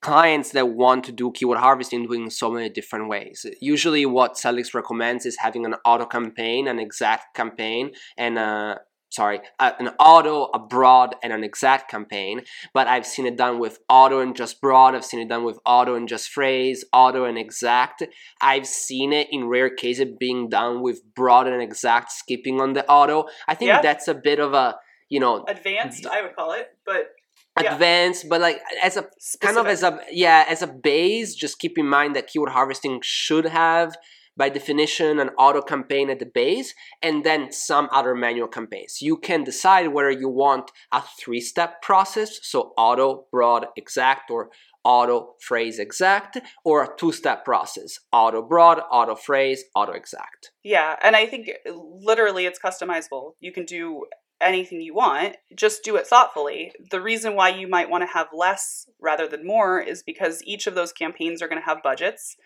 clients 0.00 0.50
that 0.50 0.68
want 0.68 1.04
to 1.04 1.12
do 1.12 1.30
keyword 1.30 1.58
harvesting 1.58 2.06
doing 2.06 2.28
so 2.28 2.50
many 2.50 2.68
different 2.68 3.08
ways. 3.08 3.46
Usually 3.60 4.04
what 4.04 4.34
Sellics 4.34 4.74
recommends 4.74 5.24
is 5.24 5.36
having 5.38 5.64
an 5.64 5.76
auto 5.84 6.06
campaign, 6.06 6.66
an 6.66 6.80
exact 6.80 7.36
campaign, 7.36 7.92
and 8.18 8.38
a 8.38 8.80
sorry, 9.12 9.40
an 9.60 9.90
auto, 10.00 10.44
a 10.54 10.58
broad, 10.58 11.14
and 11.22 11.32
an 11.32 11.44
exact 11.44 11.90
campaign. 11.90 12.42
But 12.72 12.88
I've 12.88 13.06
seen 13.06 13.26
it 13.26 13.36
done 13.36 13.58
with 13.58 13.78
auto 13.88 14.20
and 14.20 14.34
just 14.34 14.60
broad. 14.60 14.94
I've 14.94 15.04
seen 15.04 15.20
it 15.20 15.28
done 15.28 15.44
with 15.44 15.58
auto 15.66 15.94
and 15.94 16.08
just 16.08 16.30
phrase, 16.30 16.84
auto 16.92 17.24
and 17.24 17.38
exact. 17.38 18.02
I've 18.40 18.66
seen 18.66 19.12
it 19.12 19.28
in 19.30 19.46
rare 19.46 19.70
cases 19.70 20.06
being 20.18 20.48
done 20.48 20.82
with 20.82 21.02
broad 21.14 21.46
and 21.46 21.62
exact, 21.62 22.12
skipping 22.12 22.60
on 22.60 22.72
the 22.72 22.88
auto. 22.88 23.26
I 23.46 23.54
think 23.54 23.68
yeah. 23.68 23.82
that's 23.82 24.08
a 24.08 24.14
bit 24.14 24.40
of 24.40 24.54
a 24.54 24.76
you 25.08 25.20
know 25.20 25.44
advanced. 25.46 26.06
I 26.06 26.22
would 26.22 26.34
call 26.34 26.52
it, 26.52 26.68
but 26.86 27.12
advanced 27.56 28.30
but 28.30 28.40
like 28.40 28.60
as 28.82 28.96
a 28.96 29.04
Specific. 29.18 29.40
kind 29.40 29.58
of 29.58 29.66
as 29.66 29.82
a 29.82 30.00
yeah 30.10 30.46
as 30.48 30.62
a 30.62 30.66
base 30.66 31.34
just 31.34 31.58
keep 31.58 31.76
in 31.76 31.86
mind 31.86 32.16
that 32.16 32.26
keyword 32.26 32.48
harvesting 32.48 32.98
should 33.02 33.44
have 33.44 33.94
by 34.36 34.48
definition 34.48 35.18
an 35.18 35.30
auto 35.38 35.62
campaign 35.62 36.10
at 36.10 36.18
the 36.18 36.26
base 36.26 36.74
and 37.02 37.24
then 37.24 37.52
some 37.52 37.88
other 37.92 38.14
manual 38.14 38.48
campaigns. 38.48 39.02
You 39.02 39.16
can 39.16 39.44
decide 39.44 39.88
whether 39.88 40.10
you 40.10 40.28
want 40.28 40.70
a 40.90 41.02
three 41.18 41.40
step 41.40 41.82
process, 41.82 42.38
so 42.42 42.72
auto, 42.76 43.26
broad, 43.30 43.66
exact, 43.76 44.30
or 44.30 44.50
auto, 44.84 45.34
phrase, 45.40 45.78
exact, 45.78 46.38
or 46.64 46.82
a 46.82 46.88
two 46.96 47.12
step 47.12 47.44
process 47.44 47.98
auto, 48.12 48.42
broad, 48.42 48.80
auto, 48.90 49.14
phrase, 49.14 49.64
auto, 49.74 49.92
exact. 49.92 50.50
Yeah, 50.62 50.96
and 51.02 51.14
I 51.14 51.26
think 51.26 51.50
literally 51.66 52.46
it's 52.46 52.58
customizable. 52.58 53.32
You 53.40 53.52
can 53.52 53.64
do 53.64 54.06
anything 54.42 54.80
you 54.80 54.94
want, 54.94 55.36
just 55.54 55.84
do 55.84 55.96
it 55.96 56.06
thoughtfully. 56.06 56.72
The 56.90 57.00
reason 57.00 57.34
why 57.34 57.50
you 57.50 57.68
might 57.68 57.90
want 57.90 58.02
to 58.02 58.12
have 58.12 58.28
less 58.32 58.88
rather 59.00 59.26
than 59.28 59.46
more 59.46 59.80
is 59.80 60.02
because 60.02 60.42
each 60.44 60.66
of 60.66 60.74
those 60.74 60.92
campaigns 60.92 61.42
are 61.42 61.48
going 61.48 61.60
to 61.60 61.66
have 61.66 61.82
budgets. 61.82 62.36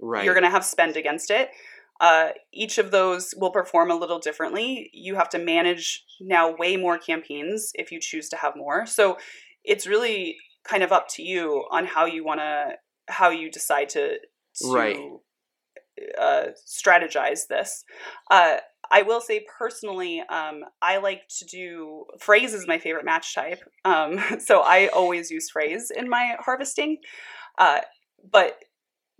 Right. 0.00 0.24
You're 0.24 0.34
going 0.34 0.44
to 0.44 0.50
have 0.50 0.64
spend 0.64 0.96
against 0.96 1.30
it. 1.30 1.50
Uh, 2.00 2.28
each 2.52 2.78
of 2.78 2.90
those 2.90 3.34
will 3.38 3.50
perform 3.50 3.90
a 3.90 3.96
little 3.96 4.18
differently. 4.18 4.90
You 4.92 5.14
have 5.14 5.30
to 5.30 5.38
manage 5.38 6.04
now 6.20 6.54
way 6.54 6.76
more 6.76 6.98
campaigns 6.98 7.70
if 7.74 7.90
you 7.90 8.00
choose 8.00 8.28
to 8.30 8.36
have 8.36 8.54
more. 8.54 8.86
So 8.86 9.16
it's 9.64 9.86
really 9.86 10.36
kind 10.64 10.82
of 10.82 10.92
up 10.92 11.08
to 11.08 11.22
you 11.22 11.64
on 11.70 11.86
how 11.86 12.04
you 12.04 12.24
want 12.24 12.40
to 12.40 12.74
how 13.08 13.30
you 13.30 13.50
decide 13.50 13.88
to, 13.90 14.18
to 14.56 14.72
right. 14.72 14.98
uh, 16.20 16.46
strategize 16.66 17.46
this. 17.48 17.84
Uh, 18.30 18.56
I 18.90 19.02
will 19.02 19.20
say 19.20 19.44
personally, 19.58 20.22
um, 20.28 20.64
I 20.82 20.98
like 20.98 21.22
to 21.38 21.44
do 21.44 22.04
phrase 22.18 22.54
is 22.54 22.66
my 22.66 22.78
favorite 22.78 23.04
match 23.04 23.34
type. 23.34 23.60
Um, 23.84 24.20
so 24.38 24.60
I 24.60 24.88
always 24.88 25.30
use 25.30 25.50
phrase 25.50 25.90
in 25.94 26.08
my 26.08 26.36
harvesting. 26.40 26.98
Uh, 27.58 27.80
but 28.30 28.58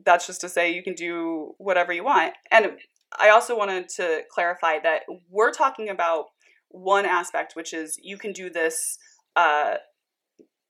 that's 0.05 0.27
just 0.27 0.41
to 0.43 0.49
say 0.49 0.73
you 0.73 0.83
can 0.83 0.95
do 0.95 1.55
whatever 1.59 1.93
you 1.93 2.05
want. 2.05 2.35
And 2.51 2.73
I 3.19 3.31
also 3.31 3.57
wanted 3.57 3.89
to 3.91 4.23
clarify 4.31 4.79
that 4.81 5.03
we're 5.31 5.53
talking 5.53 5.89
about 5.89 6.27
one 6.69 7.07
aspect, 7.07 7.55
which 7.57 7.73
is 7.73 7.99
you 8.03 8.19
can 8.19 8.33
do 8.33 8.51
this 8.51 8.99
uh, 9.37 9.75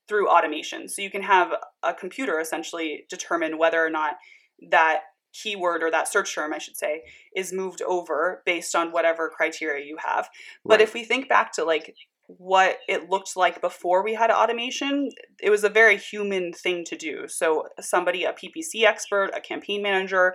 through 0.08 0.28
automation. 0.28 0.88
So 0.88 1.02
you 1.02 1.10
can 1.10 1.22
have 1.22 1.52
a 1.82 1.92
computer 1.92 2.38
essentially 2.38 3.04
determine 3.08 3.58
whether 3.58 3.84
or 3.84 3.90
not 3.90 4.14
that 4.70 5.00
keyword 5.42 5.82
or 5.82 5.90
that 5.90 6.08
search 6.08 6.34
term, 6.34 6.52
I 6.52 6.58
should 6.58 6.76
say, 6.76 7.02
is 7.34 7.52
moved 7.52 7.82
over 7.82 8.42
based 8.44 8.74
on 8.74 8.92
whatever 8.92 9.28
criteria 9.28 9.84
you 9.84 9.96
have. 10.04 10.28
But 10.64 10.78
right. 10.78 10.80
if 10.82 10.94
we 10.94 11.04
think 11.04 11.28
back 11.28 11.52
to 11.52 11.64
like 11.64 11.94
what 12.26 12.78
it 12.88 13.08
looked 13.08 13.36
like 13.36 13.60
before 13.60 14.02
we 14.02 14.14
had 14.14 14.30
automation, 14.30 15.10
it 15.40 15.50
was 15.50 15.64
a 15.64 15.68
very 15.68 15.96
human 15.96 16.52
thing 16.52 16.84
to 16.84 16.96
do. 16.96 17.28
So, 17.28 17.68
somebody, 17.80 18.24
a 18.24 18.32
PPC 18.32 18.84
expert, 18.84 19.30
a 19.34 19.40
campaign 19.40 19.82
manager, 19.82 20.34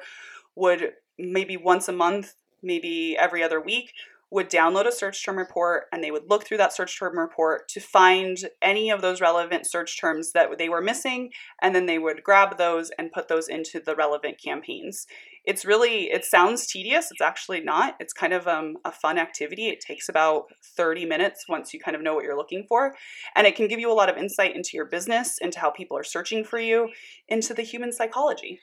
would 0.56 0.94
maybe 1.18 1.58
once 1.58 1.88
a 1.88 1.94
month, 1.94 2.34
maybe 2.64 3.18
every 3.18 3.44
other 3.44 3.60
week, 3.60 3.92
would 4.32 4.50
download 4.50 4.88
a 4.88 4.92
search 4.92 5.24
term 5.24 5.38
report 5.38 5.84
and 5.92 6.02
they 6.02 6.10
would 6.10 6.30
look 6.30 6.46
through 6.46 6.58
that 6.58 6.74
search 6.74 6.98
term 6.98 7.20
report 7.20 7.68
to 7.68 7.82
find 7.82 8.38
any 8.62 8.90
of 8.90 9.02
those 9.02 9.20
relevant 9.20 9.70
search 9.70 10.00
terms 10.00 10.32
that 10.32 10.58
they 10.58 10.70
were 10.70 10.82
missing 10.82 11.30
and 11.62 11.76
then 11.76 11.86
they 11.86 12.00
would 12.00 12.24
grab 12.24 12.58
those 12.58 12.92
and 12.98 13.12
put 13.12 13.28
those 13.28 13.50
into 13.50 13.82
the 13.86 13.96
relevant 13.96 14.42
campaigns. 14.44 15.06
It's 15.44 15.66
really 15.66 16.10
it 16.12 16.24
sounds 16.24 16.66
tedious 16.66 17.12
it's 17.12 17.22
actually 17.22 17.60
not. 17.60 17.96
It's 18.00 18.14
kind 18.14 18.32
of 18.32 18.48
um, 18.48 18.78
a 18.86 18.92
fun 18.92 19.18
activity. 19.18 19.68
It 19.68 19.82
takes 19.82 20.08
about 20.08 20.46
30 20.78 21.06
minutes 21.06 21.46
once 21.50 21.74
you 21.74 21.80
kind 21.80 21.96
of 21.96 22.02
know 22.02 22.16
what 22.16 22.24
you're 22.24 22.38
looking 22.38 22.66
for 22.70 22.96
and 23.36 23.46
it 23.46 23.58
can 23.58 23.68
give 23.68 23.80
you 23.80 23.92
a 23.92 23.94
lot 23.94 24.10
of 24.10 24.18
insight 24.18 24.56
into 24.56 24.72
your 24.74 24.86
business 24.86 25.38
into 25.42 25.60
how 25.60 25.72
people 25.72 25.98
are 25.98 26.04
searching 26.06 26.46
for 26.46 26.58
you 26.58 26.90
into 27.28 27.54
the 27.54 27.64
human 27.64 27.92
psychology. 27.92 28.62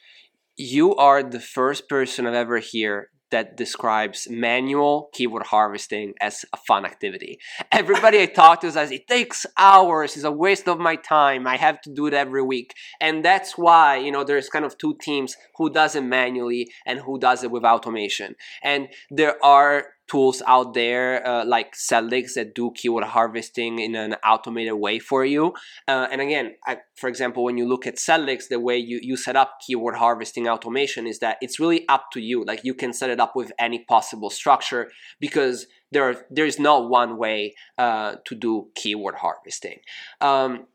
You 0.57 0.97
are 0.97 1.23
the 1.23 1.41
first 1.41 1.89
person 1.89 2.27
I've 2.27 2.35
ever 2.35 2.59
hear 2.59 3.11
that 3.31 3.57
describes 3.57 4.29
manual 4.31 5.11
keyword 5.13 5.47
harvesting 5.47 6.15
as 6.21 6.45
a 6.53 6.57
fun 6.57 6.85
activity. 6.85 7.39
Everybody 7.71 8.21
I 8.21 8.27
talk 8.27 8.61
to 8.61 8.73
says 8.73 8.91
it 8.91 9.07
takes 9.07 9.47
hours, 9.57 10.17
it's 10.17 10.25
a 10.25 10.31
waste 10.31 10.69
of 10.69 10.79
my 10.79 10.97
time, 10.97 11.47
I 11.47 11.57
have 11.57 11.81
to 11.83 11.91
do 11.93 12.07
it 12.07 12.15
every 12.15 12.43
week. 12.43 12.75
And 13.01 13.25
that's 13.25 13.59
why, 13.59 13.97
you 13.97 14.11
know, 14.11 14.25
there's 14.25 14.49
kind 14.49 14.65
of 14.65 14.79
two 14.79 14.97
teams 15.01 15.37
who 15.57 15.71
does 15.71 15.95
it 15.95 16.03
manually 16.03 16.71
and 16.87 17.01
who 17.01 17.19
does 17.19 17.45
it 17.45 17.51
with 17.51 17.65
automation. 17.65 18.35
And 18.63 18.89
there 19.11 19.43
are 19.45 19.87
tools 20.09 20.43
out 20.47 20.75
there 20.75 21.27
uh, 21.27 21.45
like 21.45 21.75
Sellics 21.75 22.35
that 22.35 22.55
do 22.55 22.73
keyword 22.75 23.05
harvesting 23.05 23.79
in 23.79 23.95
an 23.95 24.15
automated 24.25 24.75
way 24.75 24.99
for 24.99 25.25
you. 25.25 25.53
Uh, 25.87 26.09
and 26.11 26.21
again, 26.21 26.55
I, 26.67 26.79
for 26.97 27.09
example, 27.09 27.45
when 27.45 27.59
you 27.59 27.69
look 27.69 27.87
at 27.87 27.97
Sellics, 27.97 28.49
the 28.49 28.59
way 28.59 28.77
you, 28.77 28.99
you 29.03 29.17
set 29.17 29.37
up 29.37 29.59
keyword 29.67 29.97
harvesting 29.97 30.49
automation 30.49 31.07
is 31.07 31.19
that 31.21 31.37
it's 31.41 31.61
really 31.61 31.87
up 31.89 32.07
to 32.13 32.21
you. 32.21 32.45
Like 32.45 32.61
you 32.65 32.75
can 32.75 32.93
set 32.93 33.11
it 33.11 33.21
up 33.21 33.37
with 33.37 33.53
any 33.59 33.85
possible 33.85 34.31
structure 34.31 34.91
because 35.21 35.67
there 35.93 36.05
are, 36.05 36.17
there 36.31 36.47
is 36.47 36.59
not 36.59 36.89
one 36.89 37.17
way 37.19 37.55
uh, 37.77 38.17
to 38.27 38.35
do 38.35 38.69
keyword 38.75 39.17
harvesting. 39.17 39.81
Um, 40.21 40.67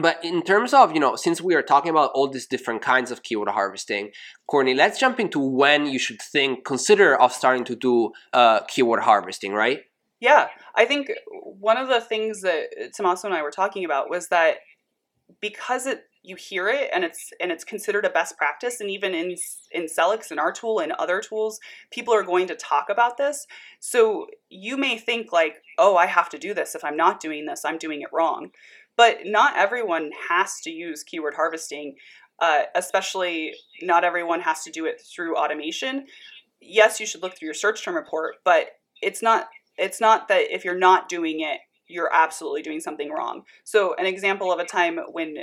but 0.00 0.24
in 0.24 0.42
terms 0.42 0.74
of, 0.74 0.92
you 0.92 1.00
know, 1.00 1.16
since 1.16 1.40
we 1.40 1.54
are 1.54 1.62
talking 1.62 1.90
about 1.90 2.10
all 2.14 2.28
these 2.28 2.46
different 2.46 2.82
kinds 2.82 3.10
of 3.10 3.22
keyword 3.22 3.48
harvesting, 3.48 4.10
Courtney, 4.46 4.74
let's 4.74 4.98
jump 4.98 5.20
into 5.20 5.38
when 5.38 5.86
you 5.86 5.98
should 5.98 6.20
think, 6.20 6.64
consider 6.64 7.16
of 7.16 7.32
starting 7.32 7.64
to 7.64 7.76
do 7.76 8.10
uh, 8.32 8.60
keyword 8.64 9.00
harvesting, 9.00 9.52
right? 9.52 9.80
Yeah, 10.20 10.48
I 10.74 10.84
think 10.84 11.10
one 11.28 11.76
of 11.76 11.88
the 11.88 12.00
things 12.00 12.40
that 12.42 12.92
Tommaso 12.96 13.28
and 13.28 13.36
I 13.36 13.42
were 13.42 13.50
talking 13.50 13.84
about 13.84 14.10
was 14.10 14.28
that 14.28 14.56
because 15.40 15.86
it 15.86 16.04
you 16.22 16.36
hear 16.36 16.68
it 16.68 16.90
and 16.92 17.04
it's 17.04 17.30
and 17.40 17.52
it's 17.52 17.64
considered 17.64 18.04
a 18.04 18.10
best 18.10 18.36
practice 18.36 18.80
and 18.80 18.90
even 18.90 19.14
in 19.14 19.36
in 19.70 19.86
Sellics 19.86 20.30
and 20.30 20.40
our 20.40 20.52
tool 20.52 20.80
and 20.80 20.92
other 20.92 21.20
tools 21.20 21.60
people 21.90 22.12
are 22.12 22.24
going 22.24 22.46
to 22.48 22.56
talk 22.56 22.88
about 22.90 23.16
this. 23.16 23.46
So 23.78 24.26
you 24.50 24.76
may 24.76 24.98
think 24.98 25.32
like 25.32 25.62
oh 25.78 25.96
I 25.96 26.06
have 26.06 26.28
to 26.30 26.38
do 26.38 26.52
this. 26.52 26.74
If 26.74 26.84
I'm 26.84 26.96
not 26.96 27.20
doing 27.20 27.46
this 27.46 27.64
I'm 27.64 27.78
doing 27.78 28.02
it 28.02 28.08
wrong 28.12 28.50
but 28.98 29.20
not 29.24 29.56
everyone 29.56 30.10
has 30.28 30.60
to 30.64 30.70
use 30.70 31.04
keyword 31.04 31.34
harvesting, 31.34 31.94
uh, 32.40 32.62
especially 32.74 33.54
not 33.80 34.04
everyone 34.04 34.40
has 34.40 34.64
to 34.64 34.70
do 34.70 34.84
it 34.84 35.00
through 35.00 35.36
automation. 35.36 36.04
Yes, 36.60 37.00
you 37.00 37.06
should 37.06 37.22
look 37.22 37.38
through 37.38 37.46
your 37.46 37.54
search 37.54 37.82
term 37.82 37.94
report, 37.94 38.34
but 38.44 38.72
it's 39.00 39.22
not 39.22 39.48
it's 39.78 40.00
not 40.00 40.26
that 40.28 40.52
if 40.52 40.64
you're 40.64 40.76
not 40.76 41.08
doing 41.08 41.40
it, 41.40 41.60
you're 41.86 42.12
absolutely 42.12 42.62
doing 42.62 42.80
something 42.80 43.10
wrong. 43.10 43.44
So, 43.64 43.94
an 43.94 44.06
example 44.06 44.52
of 44.52 44.58
a 44.58 44.64
time 44.64 44.98
when 45.12 45.36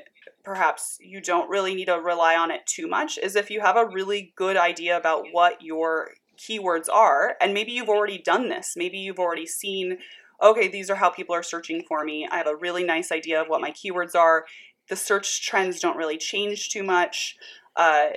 perhaps 0.43 0.97
you 0.99 1.21
don't 1.21 1.49
really 1.49 1.73
need 1.73 1.85
to 1.85 1.95
rely 1.95 2.35
on 2.35 2.51
it 2.51 2.65
too 2.67 2.87
much 2.87 3.17
is 3.17 3.37
if 3.37 3.49
you 3.49 3.61
have 3.61 3.77
a 3.77 3.87
really 3.87 4.33
good 4.35 4.57
idea 4.57 4.97
about 4.97 5.23
what 5.31 5.61
your 5.61 6.09
keywords 6.37 6.87
are, 6.93 7.35
and 7.39 7.53
maybe 7.53 7.71
you've 7.71 7.89
already 7.89 8.17
done 8.17 8.49
this, 8.49 8.73
maybe 8.75 8.97
you've 8.97 9.19
already 9.19 9.45
seen 9.47 9.97
okay, 10.41 10.67
these 10.67 10.89
are 10.89 10.95
how 10.95 11.09
people 11.09 11.35
are 11.35 11.43
searching 11.43 11.83
for 11.87 12.03
me. 12.03 12.27
I 12.29 12.37
have 12.37 12.47
a 12.47 12.55
really 12.55 12.83
nice 12.83 13.11
idea 13.11 13.41
of 13.41 13.47
what 13.47 13.61
my 13.61 13.71
keywords 13.71 14.15
are. 14.15 14.45
The 14.89 14.95
search 14.95 15.45
trends 15.45 15.79
don't 15.79 15.97
really 15.97 16.17
change 16.17 16.69
too 16.69 16.83
much. 16.83 17.37
Uh, 17.75 18.09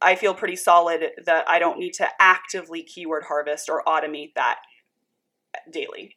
I 0.00 0.14
feel 0.14 0.34
pretty 0.34 0.56
solid 0.56 1.10
that 1.24 1.48
I 1.48 1.58
don't 1.58 1.78
need 1.78 1.94
to 1.94 2.08
actively 2.20 2.82
keyword 2.82 3.24
harvest 3.24 3.68
or 3.68 3.82
automate 3.86 4.34
that 4.34 4.60
daily. 5.70 6.16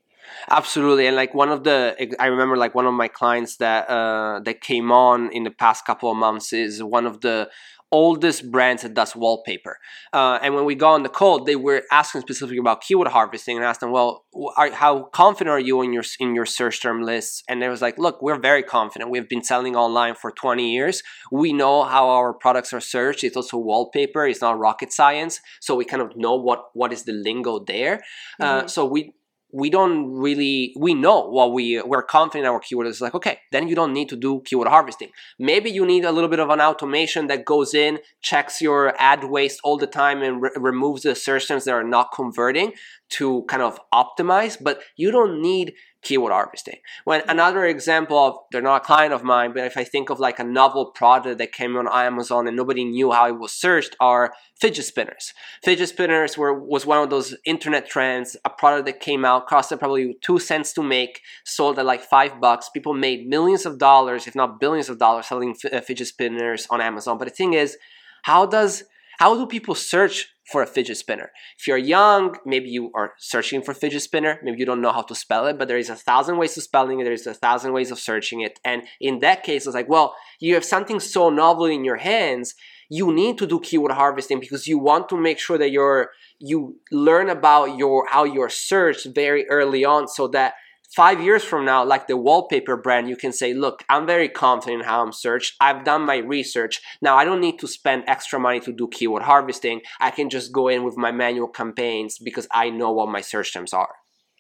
Absolutely, 0.50 1.08
and 1.08 1.16
like 1.16 1.34
one 1.34 1.50
of 1.50 1.64
the, 1.64 2.16
I 2.20 2.28
remember 2.28 2.56
like 2.56 2.76
one 2.76 2.86
of 2.86 2.94
my 2.94 3.08
clients 3.08 3.58
that 3.58 3.90
uh, 3.90 4.40
that 4.46 4.62
came 4.62 4.92
on 4.92 5.32
in 5.32 5.44
the 5.44 5.52
past 5.52 5.86
couple 5.86 6.10
of 6.10 6.18
months 6.18 6.54
is 6.54 6.82
one 6.82 7.06
of 7.06 7.22
the 7.22 7.50
oldest 7.94 8.52
brands 8.52 8.82
that 8.82 8.96
does 8.96 9.16
wallpaper. 9.16 9.78
Uh, 10.12 10.40
and 10.42 10.56
when 10.56 10.66
we 10.66 10.74
got 10.74 10.94
on 10.94 11.04
the 11.04 11.10
call, 11.10 11.44
they 11.44 11.56
were 11.56 11.84
asking 11.92 12.22
specifically 12.22 12.58
about 12.58 12.82
keyword 12.82 13.08
harvesting, 13.08 13.56
and 13.56 13.64
asked 13.64 13.80
them, 13.80 13.92
"Well, 13.92 14.26
are, 14.58 14.72
how 14.72 15.04
confident 15.04 15.52
are 15.52 15.60
you 15.60 15.82
in 15.84 15.94
your 15.94 16.04
in 16.20 16.36
your 16.36 16.48
search 16.48 16.82
term 16.82 17.04
lists?" 17.04 17.44
And 17.48 17.62
they 17.62 17.70
was 17.70 17.82
like, 17.82 17.98
"Look, 17.98 18.22
we're 18.22 18.40
very 18.40 18.64
confident. 18.64 19.12
We've 19.12 19.30
been 19.30 19.44
selling 19.44 19.76
online 19.76 20.16
for 20.16 20.32
20 20.32 20.72
years. 20.74 21.04
We 21.32 21.54
know 21.54 21.84
how 21.84 22.10
our 22.10 22.34
products 22.34 22.74
are 22.74 22.82
searched. 22.82 23.24
It's 23.24 23.38
also 23.38 23.58
wallpaper. 23.58 24.26
It's 24.26 24.42
not 24.42 24.58
rocket 24.58 24.92
science, 24.92 25.40
so 25.62 25.76
we 25.76 25.86
kind 25.86 26.02
of 26.02 26.18
know 26.18 26.36
what 26.36 26.60
what 26.74 26.92
is 26.92 27.04
the 27.04 27.14
lingo 27.14 27.60
there. 27.60 27.96
Uh, 28.40 28.46
mm-hmm. 28.46 28.66
Uh, 28.66 28.68
so 28.68 28.86
we 28.86 29.14
we 29.54 29.70
don't 29.70 30.12
really 30.12 30.74
we 30.78 30.94
know 30.94 31.30
what 31.30 31.54
we 31.54 31.82
we're 31.84 32.02
confident 32.02 32.48
our 32.48 32.60
keyword. 32.60 32.88
Is 32.88 33.02
like 33.02 33.16
okay 33.16 33.40
then 33.52 33.68
you 33.68 33.76
don't 33.76 33.94
need 33.94 34.10
to 34.10 34.16
do 34.16 34.42
keyword 34.46 34.68
harvesting. 34.68 35.10
Maybe 35.38 35.70
you 35.70 35.86
need 35.86 36.04
a 36.04 36.12
little 36.12 36.30
bit 36.30 36.40
of 36.40 36.50
an 36.50 36.60
automation 36.60 37.28
that 37.28 37.46
goes 37.46 37.74
in 37.74 38.00
checks 38.22 38.62
your 38.62 38.94
ad 39.00 39.26
waste 39.26 39.60
all 39.64 39.78
the 39.78 39.88
time 39.88 40.22
and 40.24 40.42
re- 40.42 40.52
removes 40.58 41.04
the 41.04 41.12
assertions 41.12 41.66
that 41.66 41.72
are 41.72 41.84
not 41.84 42.10
converting 42.14 42.74
to 43.10 43.44
kind 43.44 43.62
of 43.62 43.80
optimize 43.94 44.58
but 44.60 44.82
you 44.96 45.12
don't 45.12 45.40
need 45.40 45.74
keyword 46.04 46.32
harvesting. 46.32 46.80
When 47.06 47.22
another 47.28 47.66
example 47.66 48.18
of 48.18 48.36
they're 48.52 48.62
not 48.62 48.84
a 48.84 48.86
client 48.86 49.14
of 49.14 49.24
mine, 49.24 49.54
but 49.54 49.64
if 49.64 49.78
I 49.78 49.84
think 49.84 50.10
of 50.10 50.20
like 50.20 50.40
a 50.40 50.44
novel 50.44 50.88
product 50.88 51.38
that 51.38 51.52
came 51.52 51.76
on 51.76 51.88
Amazon 51.88 52.48
and 52.48 52.58
nobody 52.58 52.84
knew 52.84 53.12
how 53.12 53.28
it 53.28 53.40
was 53.40 53.54
searched, 53.54 53.96
are 54.00 54.34
fidget 54.60 54.86
spinners. 54.86 55.34
Fidget 55.64 55.90
spinners 55.90 56.38
were 56.38 56.54
was 56.54 56.86
one 56.86 57.02
of 57.02 57.10
those 57.10 57.36
internet 57.46 57.90
trends, 57.90 58.36
a 58.46 58.50
product 58.50 58.86
that 58.86 59.00
came 59.00 59.26
out, 59.26 59.48
costed 59.48 59.80
probably 59.80 60.18
two 60.22 60.40
cents 60.40 60.74
to 60.74 60.84
make, 60.84 61.22
sold 61.46 61.80
at 61.80 61.86
like 61.86 62.02
five 62.02 62.40
bucks. 62.40 62.70
People 62.70 62.94
made 62.94 63.28
millions 63.28 63.66
of 63.66 63.78
dollars, 63.78 64.28
if 64.28 64.36
not 64.36 64.60
billions 64.60 64.90
of 64.90 65.00
dollars, 65.00 65.28
selling 65.28 65.56
f- 65.64 65.74
uh, 65.74 65.82
fidget 65.82 66.08
spinners 66.08 66.68
on 66.70 66.82
Amazon. 66.82 67.18
But 67.18 67.30
the 67.30 67.34
thing 67.34 67.54
is, 67.54 67.78
how 68.24 68.46
does 68.46 68.84
how 69.20 69.36
do 69.36 69.46
people 69.46 69.76
search 69.76 70.33
for 70.52 70.62
a 70.62 70.68
fidget 70.68 70.98
spinner. 70.98 71.32
If 71.58 71.68
you're 71.68 71.78
young, 71.78 72.36
maybe 72.46 72.70
you 72.70 72.92
are 72.94 73.14
searching 73.18 73.62
for 73.62 73.74
fidget 73.74 74.02
spinner, 74.02 74.40
maybe 74.44 74.58
you 74.60 74.66
don't 74.66 74.82
know 74.82 74.92
how 74.92 75.04
to 75.04 75.16
spell 75.16 75.48
it, 75.48 75.58
but 75.58 75.68
there 75.68 75.78
is 75.78 75.90
a 75.90 75.96
thousand 75.96 76.38
ways 76.38 76.54
to 76.56 76.62
spelling 76.62 77.00
it, 77.00 77.06
there 77.06 77.14
is 77.14 77.28
a 77.28 77.34
thousand 77.34 77.74
ways 77.74 77.92
of 77.92 78.00
searching 78.00 78.42
it. 78.42 78.60
And 78.66 78.84
in 79.00 79.20
that 79.20 79.44
case, 79.44 79.66
it's 79.66 79.76
like, 79.76 79.90
well, 79.90 80.16
you 80.40 80.54
have 80.56 80.66
something 80.66 81.00
so 81.00 81.30
novel 81.30 81.66
in 81.66 81.86
your 81.86 81.98
hands, 81.98 82.56
you 82.90 83.14
need 83.14 83.38
to 83.38 83.48
do 83.48 83.60
keyword 83.60 83.94
harvesting 83.94 84.40
because 84.40 84.68
you 84.68 84.78
want 84.78 85.10
to 85.10 85.18
make 85.18 85.40
sure 85.40 85.58
that 85.58 85.72
you're 85.72 86.12
you 86.40 86.78
learn 86.92 87.30
about 87.30 87.78
your 87.78 88.06
how 88.10 88.24
you're 88.24 88.50
searched 88.50 89.08
very 89.16 89.48
early 89.50 89.86
on 89.86 90.08
so 90.08 90.28
that 90.28 90.56
five 90.96 91.22
years 91.22 91.44
from 91.44 91.66
now, 91.66 91.84
like 91.84 92.08
the 92.08 92.18
wallpaper 92.18 92.78
brand, 92.78 93.10
you 93.10 93.16
can 93.16 93.32
say, 93.32 93.54
look, 93.54 93.84
I'm 93.90 94.06
very 94.06 94.30
confident 94.30 94.82
in 94.82 94.88
how 94.88 95.02
I'm 95.02 95.12
searched. 95.12 95.56
I've 95.60 95.84
done 95.84 96.06
my 96.06 96.18
research. 96.18 96.82
Now 97.02 97.18
I 97.18 97.26
don't 97.26 97.42
need 97.42 97.60
to 97.60 97.68
spend 97.68 98.04
extra 98.08 98.40
money 98.40 98.60
to 98.62 98.72
do 98.72 98.88
keyword 98.88 99.24
harvesting. 99.24 99.82
I 100.00 100.12
can 100.12 100.30
just 100.30 100.52
go 100.52 100.68
in 100.68 100.84
with 100.84 100.98
my 100.98 101.12
manual 101.12 101.48
campaigns 101.48 102.18
because 102.20 102.48
I 102.52 102.70
know 102.70 102.92
what 102.92 103.10
my 103.10 103.22
search 103.22 103.54
terms 103.54 103.74
are. 103.74 103.96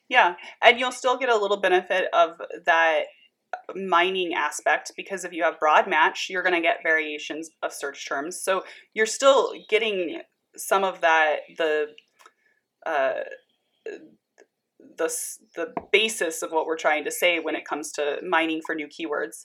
Yeah. 0.09 0.35
And 0.61 0.79
you'll 0.79 0.91
still 0.91 1.17
get 1.17 1.29
a 1.29 1.37
little 1.37 1.59
benefit 1.59 2.07
of 2.13 2.39
that 2.65 3.03
mining 3.75 4.33
aspect 4.33 4.91
because 4.95 5.23
if 5.23 5.31
you 5.31 5.43
have 5.43 5.59
broad 5.59 5.87
match, 5.87 6.27
you're 6.29 6.43
going 6.43 6.55
to 6.55 6.61
get 6.61 6.83
variations 6.83 7.49
of 7.61 7.73
search 7.73 8.07
terms. 8.07 8.41
So 8.41 8.63
you're 8.93 9.05
still 9.05 9.53
getting 9.69 10.21
some 10.55 10.83
of 10.83 11.01
that, 11.01 11.37
the, 11.57 11.87
uh, 12.85 13.13
the, 14.97 15.13
the 15.55 15.73
basis 15.91 16.41
of 16.41 16.51
what 16.51 16.65
we're 16.65 16.77
trying 16.77 17.03
to 17.05 17.11
say 17.11 17.39
when 17.39 17.55
it 17.55 17.65
comes 17.65 17.91
to 17.93 18.19
mining 18.27 18.61
for 18.65 18.75
new 18.75 18.87
keywords. 18.87 19.43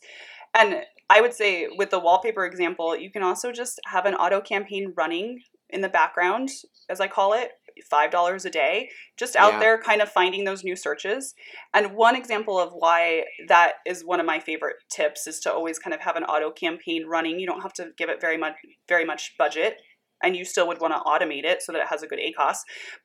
And 0.54 0.82
I 1.11 1.20
would 1.20 1.34
say 1.34 1.68
with 1.76 1.90
the 1.90 1.98
wallpaper 1.98 2.44
example, 2.44 2.96
you 2.96 3.11
can 3.11 3.22
also 3.22 3.52
just 3.52 3.80
have 3.87 4.06
an 4.06 4.14
auto 4.14 4.40
campaign 4.40 4.92
running 4.96 5.40
in 5.70 5.80
the 5.80 5.88
background, 5.88 6.50
as 6.88 7.00
I 7.00 7.08
call 7.08 7.34
it, 7.34 7.52
$5 7.92 8.44
a 8.44 8.50
day, 8.50 8.88
just 9.16 9.37
out 9.37 9.52
yeah. 9.52 9.58
there 9.61 9.78
kind 9.80 10.02
of 10.02 10.08
finding 10.08 10.44
those 10.44 10.64
new 10.64 10.74
searches. 10.74 11.34
And 11.72 11.94
one 11.94 12.16
example 12.16 12.58
of 12.58 12.72
why 12.72 13.24
that 13.48 13.74
is 13.87 14.04
one 14.04 14.20
of 14.20 14.26
my 14.26 14.40
favorite 14.40 14.76
tips 14.90 15.26
is 15.26 15.38
to 15.40 15.52
always 15.52 15.78
kind 15.78 15.94
of 15.94 16.00
have 16.00 16.16
an 16.16 16.24
auto 16.24 16.50
campaign 16.50 17.06
running. 17.06 17.38
You 17.38 17.46
don't 17.46 17.62
have 17.62 17.72
to 17.74 17.90
give 17.96 18.08
it 18.08 18.20
very 18.20 18.37
much 18.37 18.56
very 18.88 19.04
much 19.04 19.37
budget 19.38 19.76
and 20.22 20.37
you 20.37 20.44
still 20.44 20.66
would 20.68 20.81
want 20.81 20.94
to 20.94 21.00
automate 21.00 21.44
it 21.44 21.62
so 21.62 21.72
that 21.72 21.81
it 21.81 21.88
has 21.88 22.02
a 22.02 22.07
good 22.07 22.18
ACOS. 22.18 22.59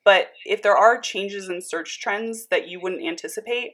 But 0.04 0.30
if 0.46 0.62
there 0.62 0.78
are 0.78 1.00
changes 1.00 1.50
in 1.50 1.62
search 1.62 2.00
trends 2.02 2.48
that 2.48 2.68
you 2.68 2.80
wouldn't 2.82 3.06
anticipate, 3.06 3.72